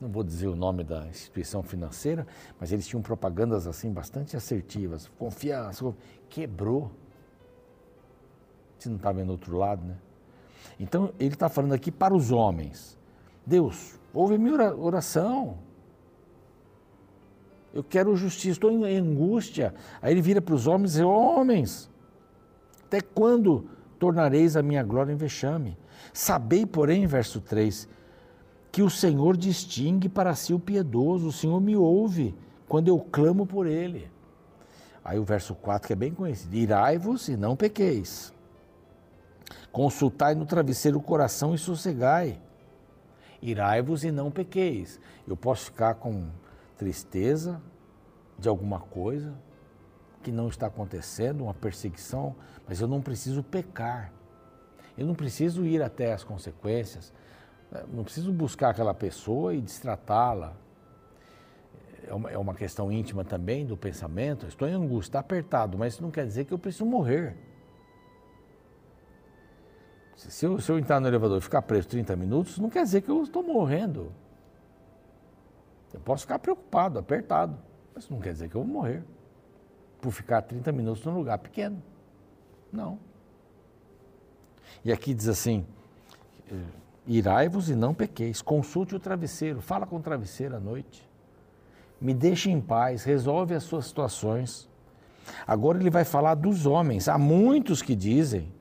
não 0.00 0.08
vou 0.08 0.22
dizer 0.22 0.46
o 0.46 0.54
nome 0.54 0.84
da 0.84 1.06
instituição 1.06 1.62
financeira, 1.62 2.26
mas 2.58 2.72
eles 2.72 2.86
tinham 2.86 3.02
propagandas 3.02 3.66
assim 3.66 3.92
bastante 3.92 4.36
assertivas. 4.36 5.10
Confiança, 5.18 5.92
quebrou. 6.28 6.90
Você 8.78 8.88
não 8.88 8.96
está 8.96 9.10
vendo 9.10 9.30
outro 9.30 9.56
lado, 9.56 9.84
né? 9.84 9.96
Então 10.78 11.12
ele 11.18 11.34
está 11.34 11.48
falando 11.48 11.72
aqui 11.72 11.90
para 11.90 12.14
os 12.14 12.30
homens. 12.30 12.96
Deus, 13.44 13.98
ouve 14.14 14.38
minha 14.38 14.74
oração. 14.76 15.58
Eu 17.74 17.82
quero 17.82 18.14
justiça, 18.16 18.52
estou 18.52 18.70
em 18.70 18.96
angústia. 18.96 19.74
Aí 20.00 20.12
ele 20.12 20.22
vira 20.22 20.40
para 20.40 20.54
os 20.54 20.66
homens 20.66 20.92
e 20.92 20.98
diz: 20.98 21.04
Homens, 21.04 21.90
até 22.84 23.00
quando 23.00 23.68
tornareis 23.98 24.56
a 24.56 24.62
minha 24.62 24.82
glória 24.82 25.12
em 25.12 25.16
vexame? 25.16 25.76
Sabei, 26.12 26.64
porém, 26.64 27.06
verso 27.06 27.40
3, 27.40 27.88
que 28.70 28.82
o 28.82 28.90
Senhor 28.90 29.36
distingue 29.36 30.08
para 30.08 30.34
si 30.34 30.52
o 30.52 30.58
piedoso, 30.58 31.28
o 31.28 31.32
Senhor 31.32 31.60
me 31.60 31.76
ouve 31.76 32.34
quando 32.68 32.88
eu 32.88 32.98
clamo 32.98 33.46
por 33.46 33.66
ele. 33.66 34.10
Aí 35.04 35.18
o 35.18 35.24
verso 35.24 35.54
4 35.54 35.86
que 35.86 35.92
é 35.92 35.96
bem 35.96 36.12
conhecido: 36.12 36.54
Irai-vos 36.54 37.28
e 37.28 37.36
não 37.36 37.56
pequeis. 37.56 38.32
Consultai 39.72 40.34
no 40.34 40.44
travesseiro 40.44 40.98
o 40.98 41.02
coração 41.02 41.54
e 41.54 41.58
sossegai. 41.58 42.40
Irai-vos 43.40 44.04
e 44.04 44.10
não 44.10 44.30
pequeis. 44.30 45.00
Eu 45.26 45.36
posso 45.36 45.66
ficar 45.66 45.94
com 45.94 46.28
tristeza 46.76 47.60
de 48.38 48.48
alguma 48.48 48.80
coisa 48.80 49.34
que 50.22 50.30
não 50.30 50.48
está 50.48 50.66
acontecendo, 50.66 51.44
uma 51.44 51.54
perseguição, 51.54 52.34
mas 52.66 52.80
eu 52.80 52.88
não 52.88 53.00
preciso 53.00 53.42
pecar. 53.42 54.12
Eu 54.96 55.06
não 55.06 55.14
preciso 55.14 55.64
ir 55.64 55.80
até 55.80 56.12
as 56.12 56.24
consequências. 56.24 57.12
É, 57.72 57.84
não 57.92 58.04
preciso 58.04 58.32
buscar 58.32 58.70
aquela 58.70 58.94
pessoa 58.94 59.54
e 59.54 59.60
destratá-la. 59.60 60.54
É 62.06 62.14
uma, 62.38 62.52
é 62.52 62.54
questão 62.54 62.90
íntima 62.90 63.24
também 63.24 63.66
do 63.66 63.76
pensamento. 63.76 64.46
Estou 64.46 64.66
em 64.66 64.72
angústia, 64.72 65.10
está 65.10 65.18
apertado, 65.20 65.76
mas 65.76 65.94
isso 65.94 66.02
não 66.02 66.10
quer 66.10 66.26
dizer 66.26 66.46
que 66.46 66.52
eu 66.52 66.58
preciso 66.58 66.86
morrer. 66.86 67.36
Se 70.16 70.46
eu, 70.46 70.58
se 70.58 70.72
eu 70.72 70.78
entrar 70.78 70.98
no 71.00 71.06
elevador 71.06 71.38
e 71.38 71.40
ficar 71.40 71.62
preso 71.62 71.86
30 71.88 72.16
minutos, 72.16 72.58
não 72.58 72.68
quer 72.68 72.82
dizer 72.82 73.02
que 73.02 73.10
eu 73.10 73.22
estou 73.22 73.42
morrendo. 73.42 74.12
Eu 75.92 76.00
posso 76.00 76.22
ficar 76.22 76.38
preocupado, 76.38 76.98
apertado, 76.98 77.56
mas 77.94 78.08
não 78.08 78.18
quer 78.18 78.32
dizer 78.32 78.48
que 78.48 78.56
eu 78.56 78.64
vou 78.64 78.72
morrer 78.72 79.04
por 80.00 80.10
ficar 80.10 80.42
30 80.42 80.72
minutos 80.72 81.04
num 81.04 81.14
lugar 81.14 81.38
pequeno. 81.38 81.82
Não. 82.72 82.98
E 84.84 84.92
aqui 84.92 85.14
diz 85.14 85.28
assim: 85.28 85.66
Irai-vos 87.08 87.70
e 87.70 87.74
não 87.74 87.94
pequeis. 87.94 88.42
Consulte 88.42 88.94
o 88.94 89.00
travesseiro, 89.00 89.62
fala 89.62 89.86
com 89.86 89.96
o 89.96 90.00
travesseiro 90.00 90.54
à 90.56 90.60
noite. 90.60 91.08
Me 91.98 92.12
deixe 92.12 92.50
em 92.50 92.60
paz, 92.60 93.02
resolve 93.02 93.54
as 93.54 93.62
suas 93.62 93.86
situações. 93.86 94.68
Agora 95.46 95.78
ele 95.78 95.88
vai 95.88 96.04
falar 96.04 96.34
dos 96.34 96.66
homens. 96.66 97.08
Há 97.08 97.16
muitos 97.16 97.80
que 97.80 97.94
dizem, 97.94 98.52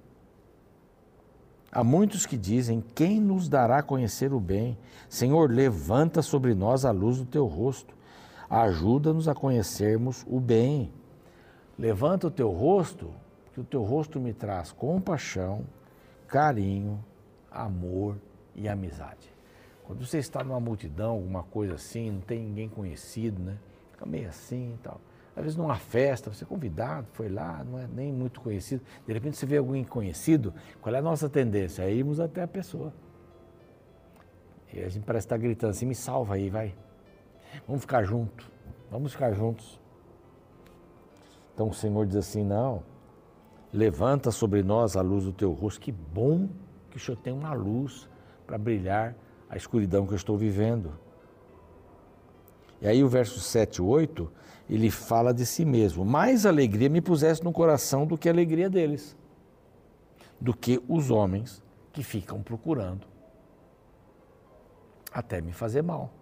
há 1.69 1.83
muitos 1.83 2.25
que 2.25 2.37
dizem: 2.37 2.81
quem 2.95 3.19
nos 3.19 3.49
dará 3.49 3.79
a 3.79 3.83
conhecer 3.83 4.33
o 4.33 4.39
bem? 4.39 4.77
Senhor, 5.09 5.51
levanta 5.51 6.21
sobre 6.21 6.55
nós 6.55 6.85
a 6.85 6.91
luz 6.91 7.17
do 7.17 7.25
teu 7.25 7.45
rosto. 7.45 7.93
Ajuda-nos 8.49 9.27
a 9.27 9.35
conhecermos 9.35 10.25
o 10.25 10.39
bem. 10.39 10.89
Levanta 11.77 12.27
o 12.27 12.31
teu 12.31 12.49
rosto, 12.49 13.11
que 13.53 13.59
o 13.59 13.63
teu 13.63 13.83
rosto 13.83 14.21
me 14.21 14.33
traz 14.33 14.71
compaixão, 14.71 15.65
carinho, 16.27 17.03
amor, 17.51 18.15
e 18.57 18.67
amizade. 18.67 19.31
Quando 19.85 20.05
você 20.05 20.17
está 20.17 20.43
numa 20.43 20.59
multidão, 20.59 21.11
alguma 21.11 21.43
coisa 21.43 21.75
assim, 21.75 22.11
não 22.11 22.19
tem 22.19 22.41
ninguém 22.41 22.67
conhecido, 22.67 23.41
né? 23.41 23.57
Fica 23.91 24.05
meio 24.05 24.27
assim 24.27 24.73
e 24.73 24.77
tal. 24.83 24.99
Às 25.33 25.43
vezes 25.43 25.55
numa 25.55 25.75
festa, 25.75 26.33
você 26.33 26.43
é 26.43 26.47
convidado, 26.47 27.07
foi 27.13 27.29
lá, 27.29 27.63
não 27.63 27.79
é 27.79 27.87
nem 27.87 28.11
muito 28.11 28.41
conhecido. 28.41 28.83
De 29.05 29.13
repente 29.13 29.37
você 29.37 29.45
vê 29.45 29.57
alguém 29.57 29.83
conhecido, 29.83 30.53
qual 30.81 30.93
é 30.93 30.97
a 30.97 31.01
nossa 31.01 31.29
tendência? 31.29 31.83
É 31.83 31.93
irmos 31.93 32.19
até 32.19 32.41
a 32.41 32.47
pessoa. 32.47 32.91
E 34.73 34.81
a 34.81 34.89
gente 34.89 35.05
parece 35.05 35.25
estar 35.25 35.37
gritando 35.37 35.69
assim, 35.69 35.85
me 35.85 35.95
salva 35.95 36.33
aí, 36.33 36.49
vai. 36.49 36.75
Vamos 37.67 37.81
ficar 37.81 38.03
juntos, 38.03 38.49
vamos 38.91 39.13
ficar 39.13 39.31
juntos. 39.31 39.79
Então 41.53 41.69
o 41.69 41.73
Senhor 41.73 42.05
diz 42.05 42.17
assim, 42.17 42.43
não, 42.43 42.83
levanta 43.71 44.31
sobre 44.31 44.63
nós 44.63 44.97
a 44.97 45.01
luz 45.01 45.23
do 45.23 45.31
teu 45.31 45.53
rosto. 45.53 45.79
Que 45.79 45.91
bom 45.91 46.49
que 46.89 46.97
o 46.97 46.99
Senhor 46.99 47.17
tem 47.17 47.31
uma 47.31 47.53
luz 47.53 48.09
para 48.47 48.57
brilhar 48.57 49.13
a 49.49 49.57
escuridão 49.57 50.07
que 50.07 50.13
eu 50.13 50.17
estou 50.17 50.37
vivendo. 50.37 50.93
E 52.81 52.87
aí 52.87 53.03
o 53.03 53.09
verso 53.09 53.39
7 53.39 53.77
e 53.77 53.81
8, 53.81 54.31
ele 54.69 54.89
fala 54.89 55.33
de 55.33 55.45
si 55.45 55.65
mesmo. 55.65 56.05
Mais 56.05 56.45
alegria 56.45 56.89
me 56.89 57.01
pusesse 57.01 57.43
no 57.43 57.51
coração 57.51 58.07
do 58.07 58.17
que 58.17 58.29
a 58.29 58.31
alegria 58.31 58.69
deles, 58.69 59.15
do 60.39 60.53
que 60.53 60.81
os 60.87 61.11
homens 61.11 61.61
que 61.91 62.03
ficam 62.03 62.41
procurando 62.41 63.05
até 65.11 65.41
me 65.41 65.51
fazer 65.51 65.81
mal. 65.81 66.13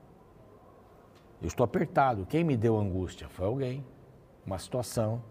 Eu 1.42 1.48
estou 1.48 1.64
apertado. 1.64 2.26
Quem 2.26 2.44
me 2.44 2.56
deu 2.56 2.78
angústia? 2.78 3.28
Foi 3.28 3.46
alguém, 3.46 3.86
uma 4.46 4.58
situação. 4.58 5.22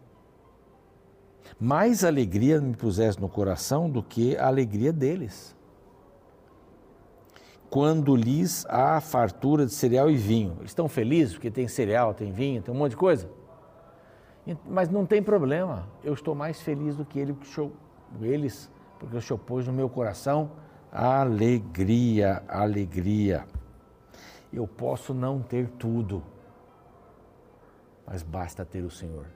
Mais 1.59 2.05
alegria 2.05 2.61
me 2.61 2.77
pusesse 2.77 3.21
no 3.21 3.29
coração 3.29 3.89
do 3.89 4.03
que 4.03 4.37
a 4.37 4.47
alegria 4.47 4.93
deles. 4.93 5.57
Quando 7.75 8.15
lhes 8.15 8.65
há 8.69 9.01
fartura 9.01 9.67
de 9.67 9.73
cereal 9.73 10.09
e 10.09 10.15
vinho. 10.15 10.55
Eles 10.61 10.71
estão 10.71 10.89
felizes 10.89 11.35
porque 11.35 11.51
tem 11.51 11.67
cereal, 11.67 12.15
tem 12.15 12.31
vinho, 12.31 12.63
tem 12.63 12.73
um 12.73 12.79
monte 12.79 12.91
de 12.91 12.97
coisa. 12.97 13.29
Mas 14.65 14.89
não 14.89 15.05
tem 15.05 15.21
problema, 15.21 15.89
eu 16.05 16.15
estou 16.15 16.37
mais 16.37 16.61
feliz 16.61 16.95
do 16.95 17.05
que 17.05 17.19
ele, 17.19 17.37
eles, 18.21 18.71
porque 18.97 19.17
o 19.17 19.21
Senhor 19.21 19.41
pôs 19.41 19.67
no 19.67 19.73
meu 19.73 19.89
coração 19.89 20.53
alegria, 20.93 22.45
alegria. 22.47 23.45
Eu 24.53 24.69
posso 24.69 25.13
não 25.13 25.43
ter 25.43 25.69
tudo, 25.71 26.23
mas 28.07 28.23
basta 28.23 28.65
ter 28.65 28.85
o 28.85 28.91
Senhor. 28.91 29.27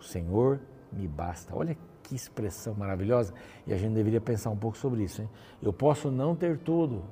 O 0.00 0.02
Senhor 0.02 0.58
me 0.90 1.06
basta. 1.06 1.54
Olha 1.54 1.76
que 2.02 2.14
expressão 2.14 2.72
maravilhosa. 2.72 3.34
E 3.66 3.74
a 3.74 3.76
gente 3.76 3.92
deveria 3.92 4.22
pensar 4.22 4.48
um 4.48 4.56
pouco 4.56 4.78
sobre 4.78 5.02
isso. 5.02 5.20
Hein? 5.20 5.28
Eu 5.60 5.70
posso 5.70 6.10
não 6.10 6.34
ter 6.34 6.56
tudo, 6.56 7.04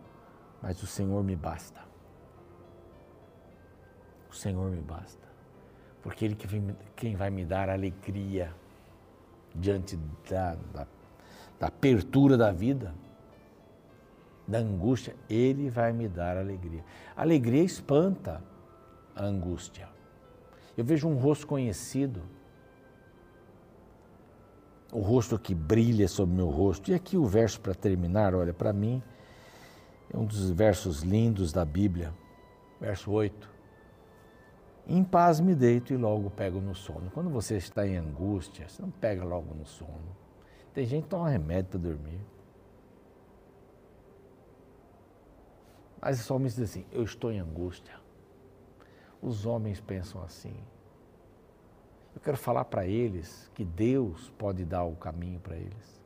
mas 0.62 0.82
o 0.82 0.86
Senhor 0.86 1.22
me 1.24 1.34
basta. 1.34 1.80
O 4.30 4.34
Senhor 4.34 4.70
me 4.70 4.80
basta. 4.80 5.26
Porque 6.02 6.24
Ele 6.24 6.34
que 6.34 6.46
vem, 6.46 6.76
quem 6.94 7.16
vai 7.16 7.30
me 7.30 7.44
dar 7.44 7.68
alegria 7.68 8.54
diante 9.54 9.98
da, 10.28 10.54
da, 10.72 10.86
da 11.58 11.66
apertura 11.66 12.36
da 12.36 12.52
vida, 12.52 12.94
da 14.46 14.58
angústia, 14.58 15.14
Ele 15.28 15.68
vai 15.68 15.92
me 15.92 16.08
dar 16.08 16.36
alegria. 16.36 16.84
alegria 17.16 17.62
espanta 17.62 18.42
a 19.14 19.24
angústia. 19.24 19.88
Eu 20.76 20.84
vejo 20.84 21.08
um 21.08 21.16
rosto 21.16 21.46
conhecido, 21.46 22.22
o 24.92 25.00
rosto 25.00 25.38
que 25.38 25.54
brilha 25.54 26.08
sobre 26.08 26.34
meu 26.34 26.48
rosto. 26.48 26.90
E 26.90 26.94
aqui 26.94 27.16
o 27.16 27.26
verso 27.26 27.60
para 27.60 27.74
terminar, 27.74 28.34
olha, 28.34 28.54
para 28.54 28.72
mim, 28.72 29.02
é 30.12 30.16
um 30.16 30.26
dos 30.26 30.50
versos 30.50 31.00
lindos 31.00 31.52
da 31.52 31.64
Bíblia, 31.64 32.12
verso 32.80 33.10
8. 33.10 33.50
Em 34.86 35.02
paz 35.02 35.40
me 35.40 35.54
deito 35.54 35.92
e 35.92 35.96
logo 35.96 36.28
pego 36.30 36.60
no 36.60 36.74
sono. 36.74 37.10
Quando 37.12 37.30
você 37.30 37.56
está 37.56 37.86
em 37.86 37.96
angústia, 37.96 38.68
você 38.68 38.82
não 38.82 38.90
pega 38.90 39.24
logo 39.24 39.54
no 39.54 39.64
sono. 39.64 40.16
Tem 40.74 40.84
gente 40.84 41.04
que 41.04 41.08
toma 41.08 41.30
remédio 41.30 41.70
para 41.70 41.80
dormir. 41.80 42.20
Mas 46.00 46.20
o 46.20 46.24
salmista 46.24 46.60
diz 46.60 46.70
assim: 46.70 46.84
Eu 46.90 47.04
estou 47.04 47.30
em 47.30 47.38
angústia. 47.38 47.94
Os 49.22 49.46
homens 49.46 49.80
pensam 49.80 50.22
assim. 50.22 50.54
Eu 52.14 52.20
quero 52.20 52.36
falar 52.36 52.64
para 52.64 52.84
eles 52.86 53.50
que 53.54 53.64
Deus 53.64 54.30
pode 54.36 54.64
dar 54.64 54.84
o 54.84 54.96
caminho 54.96 55.40
para 55.40 55.56
eles, 55.56 56.02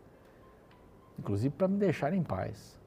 inclusive 1.18 1.52
para 1.52 1.66
me 1.66 1.78
deixar 1.78 2.12
em 2.12 2.22
paz. 2.22 2.78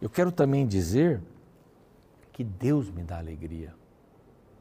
Eu 0.00 0.10
quero 0.10 0.30
também 0.30 0.66
dizer 0.66 1.20
que 2.32 2.44
Deus 2.44 2.90
me 2.90 3.02
dá 3.02 3.18
alegria, 3.18 3.72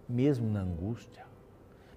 mesmo 0.08 0.50
na 0.50 0.62
angústia, 0.62 1.25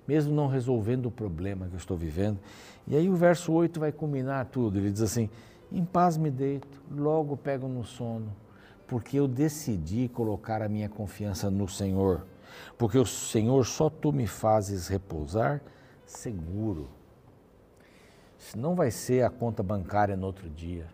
mesmo 0.06 0.34
não 0.34 0.48
resolvendo 0.48 1.06
o 1.06 1.10
problema 1.10 1.68
que 1.68 1.74
eu 1.74 1.78
estou 1.78 1.96
vivendo. 1.96 2.40
E 2.86 2.96
aí 2.96 3.08
o 3.08 3.14
verso 3.14 3.52
8 3.52 3.78
vai 3.78 3.92
combinar 3.92 4.46
tudo. 4.46 4.78
Ele 4.78 4.90
diz 4.90 5.02
assim: 5.02 5.30
Em 5.70 5.84
paz 5.84 6.16
me 6.16 6.30
deito, 6.30 6.82
logo 6.90 7.36
pego 7.36 7.68
no 7.68 7.84
sono, 7.84 8.34
porque 8.88 9.18
eu 9.18 9.28
decidi 9.28 10.08
colocar 10.08 10.62
a 10.62 10.68
minha 10.68 10.88
confiança 10.88 11.48
no 11.50 11.68
Senhor. 11.68 12.26
Porque 12.76 12.98
o 12.98 13.06
Senhor 13.06 13.64
só 13.64 13.88
tu 13.88 14.12
me 14.12 14.26
fazes 14.26 14.88
repousar 14.88 15.62
seguro. 16.04 16.88
Não 18.56 18.74
vai 18.74 18.90
ser 18.90 19.22
a 19.22 19.30
conta 19.30 19.62
bancária 19.62 20.16
no 20.16 20.26
outro 20.26 20.48
dia 20.48 20.86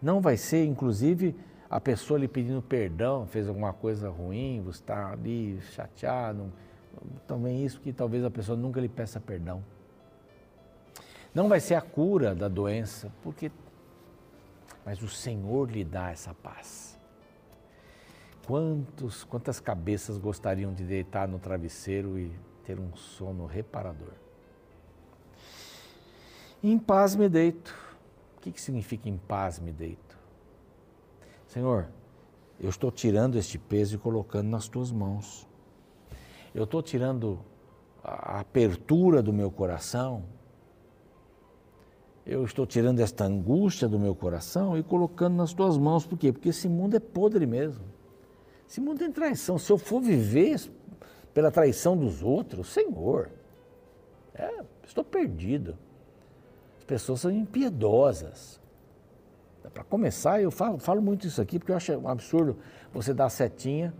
não 0.00 0.20
vai 0.20 0.36
ser, 0.36 0.64
inclusive, 0.64 1.34
a 1.68 1.80
pessoa 1.80 2.18
lhe 2.18 2.28
pedindo 2.28 2.62
perdão, 2.62 3.26
fez 3.26 3.48
alguma 3.48 3.72
coisa 3.72 4.08
ruim, 4.08 4.62
você 4.64 4.80
está 4.80 5.12
ali 5.12 5.60
chateado. 5.72 6.52
Também 7.26 7.64
isso 7.64 7.80
que 7.80 7.92
talvez 7.92 8.24
a 8.24 8.30
pessoa 8.30 8.56
nunca 8.56 8.80
lhe 8.80 8.88
peça 8.88 9.20
perdão. 9.20 9.62
Não 11.34 11.48
vai 11.48 11.60
ser 11.60 11.74
a 11.74 11.80
cura 11.80 12.34
da 12.34 12.48
doença, 12.48 13.12
porque 13.22 13.50
mas 14.84 15.02
o 15.02 15.08
Senhor 15.08 15.68
lhe 15.68 15.82
dá 15.82 16.12
essa 16.12 16.32
paz. 16.32 16.96
Quantos, 18.46 19.24
quantas 19.24 19.58
cabeças 19.58 20.16
gostariam 20.16 20.72
de 20.72 20.84
deitar 20.84 21.26
no 21.26 21.40
travesseiro 21.40 22.16
e 22.16 22.30
ter 22.64 22.78
um 22.78 22.94
sono 22.94 23.46
reparador? 23.46 24.12
Em 26.62 26.78
paz 26.78 27.16
me 27.16 27.28
deito 27.28 27.85
que, 28.46 28.52
que 28.52 28.60
significa 28.60 29.08
em 29.08 29.16
paz 29.16 29.58
me 29.58 29.72
deito? 29.72 30.16
Senhor, 31.48 31.88
eu 32.60 32.70
estou 32.70 32.92
tirando 32.92 33.36
este 33.36 33.58
peso 33.58 33.96
e 33.96 33.98
colocando 33.98 34.48
nas 34.48 34.68
tuas 34.68 34.92
mãos. 34.92 35.46
Eu 36.54 36.64
estou 36.64 36.80
tirando 36.80 37.40
a 38.02 38.40
apertura 38.40 39.20
do 39.20 39.32
meu 39.32 39.50
coração. 39.50 40.24
Eu 42.24 42.44
estou 42.44 42.66
tirando 42.66 43.00
esta 43.00 43.24
angústia 43.24 43.88
do 43.88 43.98
meu 43.98 44.14
coração 44.14 44.78
e 44.78 44.82
colocando 44.82 45.34
nas 45.34 45.52
tuas 45.52 45.76
mãos. 45.76 46.06
Por 46.06 46.16
quê? 46.16 46.32
Porque 46.32 46.50
esse 46.50 46.68
mundo 46.68 46.96
é 46.96 47.00
podre 47.00 47.46
mesmo. 47.46 47.84
Esse 48.68 48.80
mundo 48.80 48.98
tem 48.98 49.10
traição. 49.10 49.58
Se 49.58 49.72
eu 49.72 49.78
for 49.78 50.00
viver 50.00 50.60
pela 51.34 51.50
traição 51.50 51.96
dos 51.96 52.22
outros, 52.22 52.68
Senhor, 52.72 53.30
é, 54.34 54.64
estou 54.84 55.04
perdido 55.04 55.76
pessoas 56.86 57.20
são 57.20 57.30
impiedosas. 57.30 58.60
Para 59.74 59.84
começar, 59.84 60.40
eu 60.40 60.50
falo, 60.50 60.78
falo 60.78 61.02
muito 61.02 61.26
isso 61.26 61.42
aqui 61.42 61.58
porque 61.58 61.72
eu 61.72 61.76
acho 61.76 61.92
um 61.92 62.08
absurdo 62.08 62.56
você 62.94 63.12
dar 63.12 63.28
setinha 63.28 63.92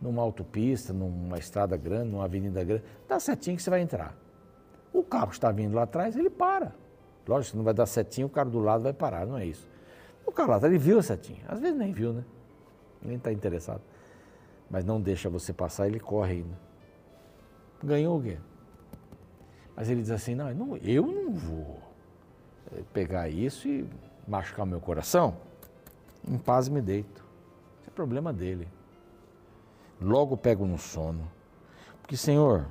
numa 0.00 0.20
autopista, 0.20 0.92
numa 0.92 1.38
estrada 1.38 1.76
grande, 1.76 2.10
numa 2.10 2.24
avenida 2.24 2.62
grande, 2.64 2.82
dá 3.08 3.20
setinha 3.20 3.56
que 3.56 3.62
você 3.62 3.70
vai 3.70 3.80
entrar. 3.80 4.16
O 4.92 5.02
carro 5.02 5.28
que 5.28 5.34
está 5.34 5.50
vindo 5.52 5.74
lá 5.74 5.84
atrás, 5.84 6.16
ele 6.16 6.28
para. 6.28 6.74
Lógico 7.26 7.52
que 7.52 7.56
não 7.56 7.64
vai 7.64 7.72
dar 7.72 7.86
setinha, 7.86 8.26
o 8.26 8.30
cara 8.30 8.50
do 8.50 8.58
lado 8.58 8.82
vai 8.82 8.92
parar, 8.92 9.24
não 9.24 9.38
é 9.38 9.46
isso. 9.46 9.66
O 10.26 10.32
cara 10.32 10.50
lá 10.50 10.56
atrás, 10.56 10.72
ele 10.72 10.82
viu 10.82 10.98
a 10.98 11.02
setinha. 11.02 11.40
Às 11.48 11.60
vezes 11.60 11.78
nem 11.78 11.92
viu, 11.92 12.12
né? 12.12 12.24
Nem 13.00 13.16
está 13.16 13.32
interessado. 13.32 13.80
Mas 14.68 14.84
não 14.84 15.00
deixa 15.00 15.30
você 15.30 15.52
passar, 15.52 15.86
ele 15.86 16.00
corre 16.00 16.32
ainda. 16.32 16.58
Ganhou 17.82 18.18
o 18.18 18.22
quê? 18.22 18.38
Mas 19.76 19.88
ele 19.88 20.02
diz 20.02 20.10
assim, 20.10 20.34
não, 20.34 20.50
eu 20.78 21.06
não 21.06 21.32
vou 21.32 21.81
pegar 22.92 23.28
isso 23.28 23.68
e 23.68 23.88
machucar 24.26 24.66
meu 24.66 24.80
coração, 24.80 25.36
em 26.26 26.38
paz 26.38 26.68
me 26.68 26.80
deito. 26.80 27.24
Isso 27.80 27.90
é 27.90 27.92
problema 27.92 28.32
dele. 28.32 28.68
Logo 30.00 30.36
pego 30.36 30.66
no 30.66 30.78
sono. 30.78 31.30
Porque, 32.00 32.16
Senhor, 32.16 32.66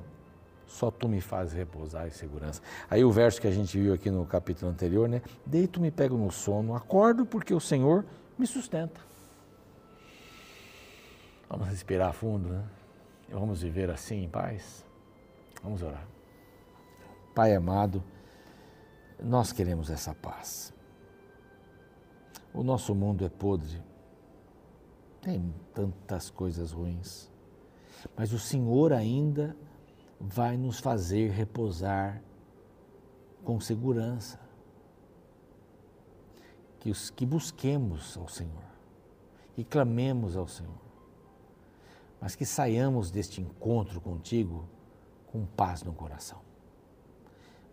só 0.66 0.90
tu 0.90 1.08
me 1.08 1.20
fazes 1.22 1.54
repousar 1.54 2.08
em 2.08 2.12
segurança. 2.12 2.62
Aí 2.90 3.04
o 3.04 3.12
verso 3.12 3.42
que 3.42 3.48
a 3.48 3.52
gente 3.52 3.78
viu 3.78 3.94
aqui 3.94 4.10
no 4.10 4.26
capítulo 4.26 4.72
anterior, 4.72 5.08
né? 5.08 5.22
Deito, 5.46 5.82
me 5.82 5.92
pego 5.92 6.18
no 6.18 6.32
sono, 6.32 6.76
acordo 6.76 7.26
porque 7.26 7.54
o 7.54 7.60
Senhor 7.60 8.06
me 8.38 8.48
sustenta. 8.48 9.00
Vamos 11.50 11.68
respirar 11.68 12.14
fundo, 12.14 12.48
né? 12.48 12.64
Vamos 13.30 13.62
viver 13.62 13.90
assim 13.90 14.24
em 14.24 14.30
paz? 14.30 14.86
Vamos 15.62 15.82
orar. 15.82 16.06
Pai 17.36 17.54
amado, 17.54 18.04
nós 19.22 19.52
queremos 19.52 19.90
essa 19.90 20.14
paz. 20.16 20.74
O 22.54 22.64
nosso 22.64 22.94
mundo 22.94 23.24
é 23.24 23.30
podre, 23.30 23.82
tem 25.22 25.54
tantas 25.74 26.30
coisas 26.30 26.72
ruins, 26.72 27.30
mas 28.16 28.34
o 28.34 28.40
Senhor 28.40 28.92
ainda 28.92 29.56
vai 30.20 30.58
nos 30.58 30.80
fazer 30.80 31.30
repousar 31.30 32.22
com 33.44 33.60
segurança. 33.60 34.40
Que, 36.80 36.90
os, 36.90 37.12
que 37.12 37.28
busquemos 37.28 38.18
ao 38.18 38.28
Senhor, 38.28 38.64
que 39.54 39.64
clamemos 39.64 40.36
ao 40.36 40.48
Senhor, 40.48 40.82
mas 42.20 42.36
que 42.36 42.44
saiamos 42.44 43.12
deste 43.12 43.40
encontro 43.40 44.02
contigo 44.02 44.68
com 45.28 45.46
paz 45.46 45.84
no 45.84 45.94
coração. 45.94 46.51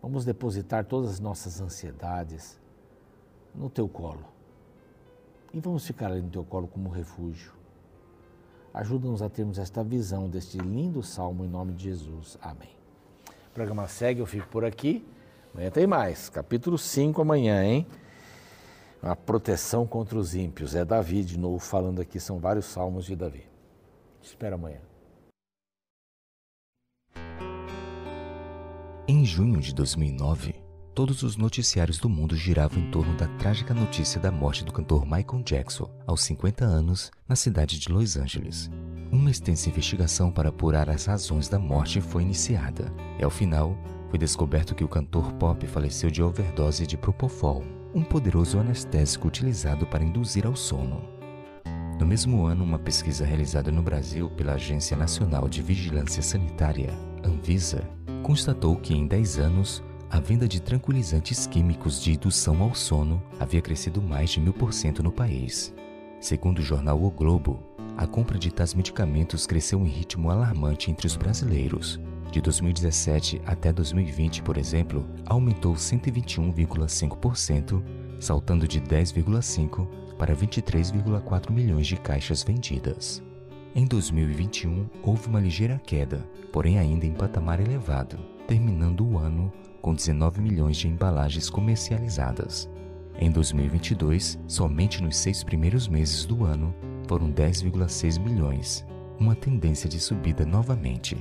Vamos 0.01 0.25
depositar 0.25 0.85
todas 0.85 1.11
as 1.11 1.21
nossas 1.21 1.61
ansiedades 1.61 2.59
no 3.55 3.69
teu 3.69 3.89
colo. 3.89 4.25
E 5.53 5.61
vamos 5.61 5.87
ficar 5.87 6.13
ali 6.13 6.23
no 6.23 6.31
teu 6.31 6.45
colo 6.45 6.69
como 6.69 6.89
refúgio. 6.89 7.53
Ajuda-nos 8.73 9.23
a 9.23 9.29
termos 9.29 9.59
esta 9.59 9.83
visão 9.83 10.29
deste 10.29 10.59
lindo 10.59 11.03
salmo 11.03 11.45
em 11.45 11.49
nome 11.49 11.73
de 11.73 11.85
Jesus. 11.85 12.39
Amém. 12.41 12.71
O 13.51 13.55
programa 13.55 13.89
segue, 13.89 14.21
eu 14.21 14.27
fico 14.27 14.47
por 14.49 14.65
aqui. 14.65 15.05
Amanhã 15.53 15.71
tem 15.71 15.87
mais. 15.87 16.29
Capítulo 16.29 16.79
5 16.79 17.21
amanhã, 17.21 17.65
hein? 17.65 17.87
A 19.03 19.17
proteção 19.17 19.87
contra 19.87 20.19
os 20.19 20.35
ímpios. 20.35 20.75
É 20.75 20.85
Davi 20.85 21.25
de 21.25 21.39
novo 21.39 21.59
falando 21.59 22.01
aqui, 22.01 22.21
são 22.21 22.39
vários 22.39 22.67
salmos 22.67 23.07
de 23.07 23.17
Davi. 23.17 23.45
Espera 24.23 24.55
amanhã. 24.55 24.81
Em 29.11 29.25
junho 29.25 29.59
de 29.59 29.75
2009, 29.75 30.55
todos 30.95 31.23
os 31.23 31.35
noticiários 31.35 31.97
do 31.97 32.11
mundo 32.11 32.37
giravam 32.37 32.79
em 32.79 32.91
torno 32.91 33.17
da 33.17 33.27
trágica 33.39 33.73
notícia 33.73 34.21
da 34.21 34.31
morte 34.31 34.63
do 34.63 34.71
cantor 34.71 35.07
Michael 35.07 35.43
Jackson, 35.47 35.91
aos 36.07 36.21
50 36.25 36.63
anos, 36.63 37.11
na 37.27 37.35
cidade 37.35 37.79
de 37.79 37.91
Los 37.91 38.19
Angeles. 38.19 38.71
Uma 39.11 39.31
extensa 39.31 39.71
investigação 39.71 40.31
para 40.31 40.51
apurar 40.51 40.91
as 40.91 41.07
razões 41.07 41.49
da 41.49 41.59
morte 41.59 42.03
foi 42.03 42.23
iniciada, 42.23 42.93
e 43.19 43.25
ao 43.25 43.31
final, 43.31 43.79
foi 44.11 44.19
descoberto 44.19 44.75
que 44.75 44.85
o 44.85 44.89
cantor 44.89 45.33
pop 45.33 45.67
faleceu 45.67 46.11
de 46.11 46.23
overdose 46.23 46.87
de 46.87 46.99
Propofol, 46.99 47.65
um 47.95 48.05
poderoso 48.05 48.59
anestésico 48.59 49.27
utilizado 49.27 49.87
para 49.87 50.05
induzir 50.05 50.47
ao 50.47 50.55
sono. 50.55 51.03
No 51.99 52.07
mesmo 52.07 52.45
ano, 52.45 52.63
uma 52.63 52.79
pesquisa 52.79 53.25
realizada 53.25 53.73
no 53.73 53.83
Brasil 53.83 54.29
pela 54.29 54.53
Agência 54.53 54.99
Nacional 54.99 55.49
de 55.49 55.63
Vigilância 55.63 56.23
Sanitária, 56.23 56.91
Anvisa, 57.25 57.89
constatou 58.23 58.77
que 58.77 58.95
em 58.95 59.07
10 59.07 59.39
anos 59.39 59.83
a 60.11 60.19
venda 60.21 60.47
de 60.49 60.61
tranquilizantes 60.61 61.47
químicos 61.47 62.03
de 62.03 62.13
indução 62.13 62.63
ao 62.63 62.75
sono 62.75 63.23
havia 63.39 63.61
crescido 63.61 64.01
mais 64.01 64.31
de 64.31 64.41
mil 64.41 64.55
por 64.55 64.73
cento 64.73 65.03
no 65.03 65.13
país. 65.13 65.75
Segundo 66.21 66.61
o 66.61 66.63
jornal 66.63 67.03
O 67.03 67.11
Globo, 67.11 67.63
a 67.97 68.07
compra 68.07 68.39
de 68.39 68.51
tais 68.51 68.73
medicamentos 68.75 69.47
cresceu 69.47 69.81
em 69.81 69.89
ritmo 69.89 70.31
alarmante 70.31 70.91
entre 70.91 71.07
os 71.07 71.17
brasileiros. 71.17 72.01
De 72.33 72.41
2017 72.41 73.41
até 73.47 73.73
2020, 73.73 74.43
por 74.43 74.59
exemplo, 74.59 75.07
aumentou 75.27 75.75
121,5%, 75.75 77.83
saltando 78.21 78.67
de 78.67 78.81
10,5 78.81 79.87
para 80.17 80.35
23,4 80.35 81.51
milhões 81.51 81.87
de 81.87 81.97
caixas 81.97 82.43
vendidas. 82.43 83.23
Em 83.79 83.87
2021, 83.87 84.89
houve 85.05 85.29
uma 85.29 85.39
ligeira 85.39 85.81
queda, 85.87 86.29
porém 86.53 86.81
ainda 86.81 87.07
em 87.07 87.13
patamar 87.13 87.61
elevado, 87.61 88.19
terminando 88.45 89.07
o 89.07 89.17
ano 89.17 89.53
com 89.81 89.95
19 89.95 90.41
milhões 90.41 90.77
de 90.77 90.89
embalagens 90.89 91.49
comercializadas. 91.49 92.69
Em 93.17 93.31
2022, 93.31 94.37
somente 94.49 95.01
nos 95.01 95.17
seis 95.17 95.45
primeiros 95.45 95.87
meses 95.87 96.25
do 96.25 96.45
ano, 96.45 96.75
foram 97.07 97.31
10,6 97.31 98.19
milhões, 98.19 98.85
uma 99.17 99.37
tendência 99.37 99.89
de 99.89 100.01
subida 100.01 100.45
novamente. 100.45 101.17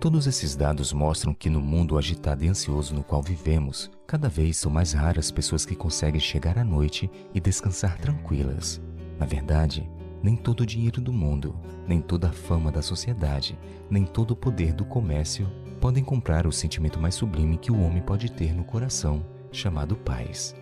Todos 0.00 0.26
esses 0.26 0.56
dados 0.56 0.90
mostram 0.90 1.34
que 1.34 1.50
no 1.50 1.60
mundo 1.60 1.98
agitado 1.98 2.42
e 2.46 2.48
ansioso 2.48 2.94
no 2.94 3.04
qual 3.04 3.20
vivemos, 3.20 3.90
cada 4.06 4.30
vez 4.30 4.56
são 4.56 4.72
mais 4.72 4.94
raras 4.94 5.30
pessoas 5.30 5.66
que 5.66 5.76
conseguem 5.76 6.18
chegar 6.18 6.58
à 6.58 6.64
noite 6.64 7.10
e 7.34 7.40
descansar 7.40 7.98
tranquilas. 7.98 8.80
Na 9.18 9.26
verdade, 9.26 9.86
nem 10.24 10.36
todo 10.36 10.62
o 10.62 10.66
dinheiro 10.66 11.02
do 11.02 11.12
mundo, 11.12 11.54
nem 11.86 12.00
toda 12.00 12.30
a 12.30 12.32
fama 12.32 12.72
da 12.72 12.80
sociedade, 12.80 13.58
nem 13.90 14.06
todo 14.06 14.30
o 14.30 14.36
poder 14.36 14.72
do 14.72 14.82
comércio 14.82 15.46
podem 15.78 16.02
comprar 16.02 16.46
o 16.46 16.52
sentimento 16.52 16.98
mais 16.98 17.14
sublime 17.14 17.58
que 17.58 17.70
o 17.70 17.78
homem 17.78 18.00
pode 18.00 18.32
ter 18.32 18.54
no 18.54 18.64
coração, 18.64 19.22
chamado 19.52 19.94
paz. 19.94 20.56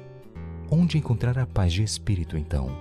Onde 0.68 0.98
encontrar 0.98 1.38
a 1.38 1.46
paz 1.46 1.72
de 1.72 1.85
espírito, 1.85 2.37
então? 2.37 2.77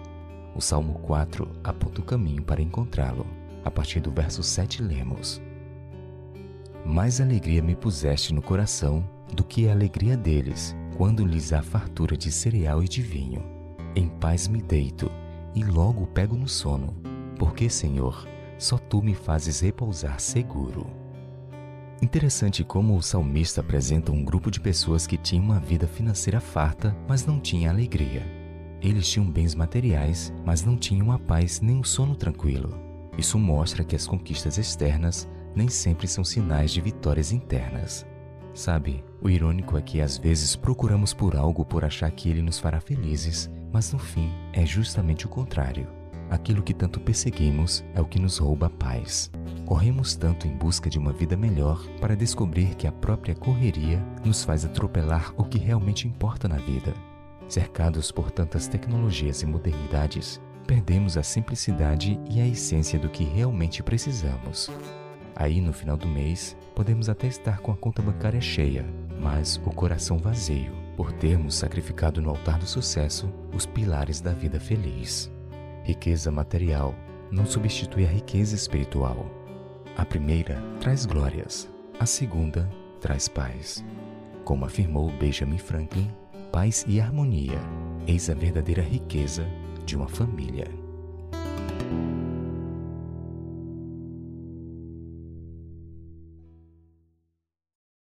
O 0.55 0.59
Salmo 0.59 0.95
4 0.95 1.47
aponta 1.63 2.01
o 2.01 2.03
caminho 2.03 2.41
para 2.41 2.63
encontrá-lo. 2.63 3.27
A 3.63 3.69
partir 3.69 3.99
do 3.99 4.09
verso 4.09 4.41
7 4.41 4.81
lemos: 4.81 5.39
Mais 6.83 7.21
alegria 7.21 7.61
me 7.61 7.75
puseste 7.75 8.33
no 8.33 8.41
coração 8.41 9.07
do 9.31 9.43
que 9.43 9.67
a 9.67 9.71
alegria 9.71 10.17
deles, 10.17 10.75
quando 10.97 11.27
lhes 11.27 11.53
há 11.53 11.61
fartura 11.61 12.17
de 12.17 12.31
cereal 12.31 12.83
e 12.83 12.87
de 12.87 13.03
vinho. 13.03 13.43
Em 13.95 14.07
paz 14.07 14.47
me 14.47 14.63
deito 14.63 15.11
e 15.55 15.63
logo 15.63 16.07
pego 16.07 16.35
no 16.35 16.47
sono, 16.47 16.95
porque, 17.37 17.69
Senhor, 17.69 18.27
só 18.57 18.77
tu 18.77 19.01
me 19.01 19.13
fazes 19.13 19.59
repousar 19.59 20.19
seguro. 20.19 20.87
Interessante 22.01 22.63
como 22.63 22.95
o 22.95 23.01
salmista 23.01 23.61
apresenta 23.61 24.11
um 24.11 24.23
grupo 24.23 24.49
de 24.49 24.59
pessoas 24.59 25.05
que 25.05 25.17
tinham 25.17 25.45
uma 25.45 25.59
vida 25.59 25.87
financeira 25.87 26.39
farta, 26.39 26.95
mas 27.07 27.25
não 27.25 27.39
tinha 27.39 27.69
alegria. 27.69 28.23
Eles 28.81 29.07
tinham 29.07 29.29
bens 29.29 29.53
materiais, 29.53 30.33
mas 30.43 30.63
não 30.63 30.75
tinham 30.75 31.11
a 31.11 31.19
paz 31.19 31.61
nem 31.61 31.79
o 31.79 31.83
sono 31.83 32.15
tranquilo. 32.15 32.75
Isso 33.17 33.37
mostra 33.37 33.83
que 33.83 33.95
as 33.95 34.07
conquistas 34.07 34.57
externas 34.57 35.29
nem 35.55 35.67
sempre 35.67 36.07
são 36.07 36.23
sinais 36.23 36.71
de 36.71 36.81
vitórias 36.81 37.31
internas. 37.31 38.05
Sabe, 38.53 39.03
o 39.21 39.29
irônico 39.29 39.77
é 39.77 39.81
que 39.81 40.01
às 40.01 40.17
vezes 40.17 40.55
procuramos 40.55 41.13
por 41.13 41.35
algo 41.35 41.63
por 41.63 41.85
achar 41.85 42.09
que 42.09 42.29
ele 42.29 42.41
nos 42.41 42.57
fará 42.57 42.81
felizes, 42.81 43.49
mas 43.71 43.93
no 43.93 43.99
fim 43.99 44.31
é 44.53 44.65
justamente 44.65 45.25
o 45.25 45.29
contrário. 45.29 45.87
Aquilo 46.29 46.63
que 46.63 46.73
tanto 46.73 46.99
perseguimos 46.99 47.83
é 47.93 47.99
o 47.99 48.05
que 48.05 48.19
nos 48.19 48.37
rouba 48.37 48.67
a 48.67 48.69
paz. 48.69 49.29
Corremos 49.65 50.15
tanto 50.15 50.47
em 50.47 50.55
busca 50.55 50.89
de 50.89 50.97
uma 50.97 51.11
vida 51.11 51.35
melhor 51.35 51.85
para 51.99 52.15
descobrir 52.15 52.75
que 52.75 52.87
a 52.87 52.91
própria 52.91 53.35
correria 53.35 54.01
nos 54.23 54.43
faz 54.43 54.63
atropelar 54.63 55.33
o 55.35 55.43
que 55.43 55.57
realmente 55.57 56.07
importa 56.07 56.47
na 56.47 56.57
vida. 56.57 56.93
Cercados 57.49 58.11
por 58.13 58.31
tantas 58.31 58.67
tecnologias 58.67 59.41
e 59.41 59.45
modernidades, 59.45 60.41
perdemos 60.65 61.17
a 61.17 61.23
simplicidade 61.23 62.17
e 62.29 62.39
a 62.39 62.47
essência 62.47 62.97
do 62.97 63.09
que 63.09 63.25
realmente 63.25 63.83
precisamos. 63.83 64.69
Aí, 65.35 65.59
no 65.59 65.73
final 65.73 65.97
do 65.97 66.07
mês, 66.07 66.55
podemos 66.73 67.09
até 67.09 67.27
estar 67.27 67.59
com 67.59 67.71
a 67.73 67.75
conta 67.75 68.01
bancária 68.01 68.39
cheia, 68.39 68.85
mas 69.19 69.57
o 69.65 69.69
coração 69.69 70.17
vazio, 70.17 70.71
por 71.01 71.11
termos 71.13 71.55
sacrificado 71.55 72.21
no 72.21 72.29
altar 72.29 72.59
do 72.59 72.67
sucesso 72.67 73.27
os 73.55 73.65
pilares 73.65 74.21
da 74.21 74.33
vida 74.33 74.59
feliz. 74.59 75.31
Riqueza 75.83 76.29
material 76.29 76.93
não 77.31 77.43
substitui 77.43 78.05
a 78.05 78.07
riqueza 78.07 78.53
espiritual. 78.53 79.25
A 79.97 80.05
primeira 80.05 80.61
traz 80.79 81.07
glórias, 81.07 81.67
a 81.99 82.05
segunda 82.05 82.69
traz 82.99 83.27
paz. 83.27 83.83
Como 84.43 84.63
afirmou 84.63 85.11
Benjamin 85.17 85.57
Franklin, 85.57 86.11
paz 86.51 86.85
e 86.87 87.01
harmonia, 87.01 87.59
eis 88.05 88.29
a 88.29 88.35
verdadeira 88.35 88.83
riqueza 88.83 89.47
de 89.83 89.95
uma 89.95 90.07
família. 90.07 90.80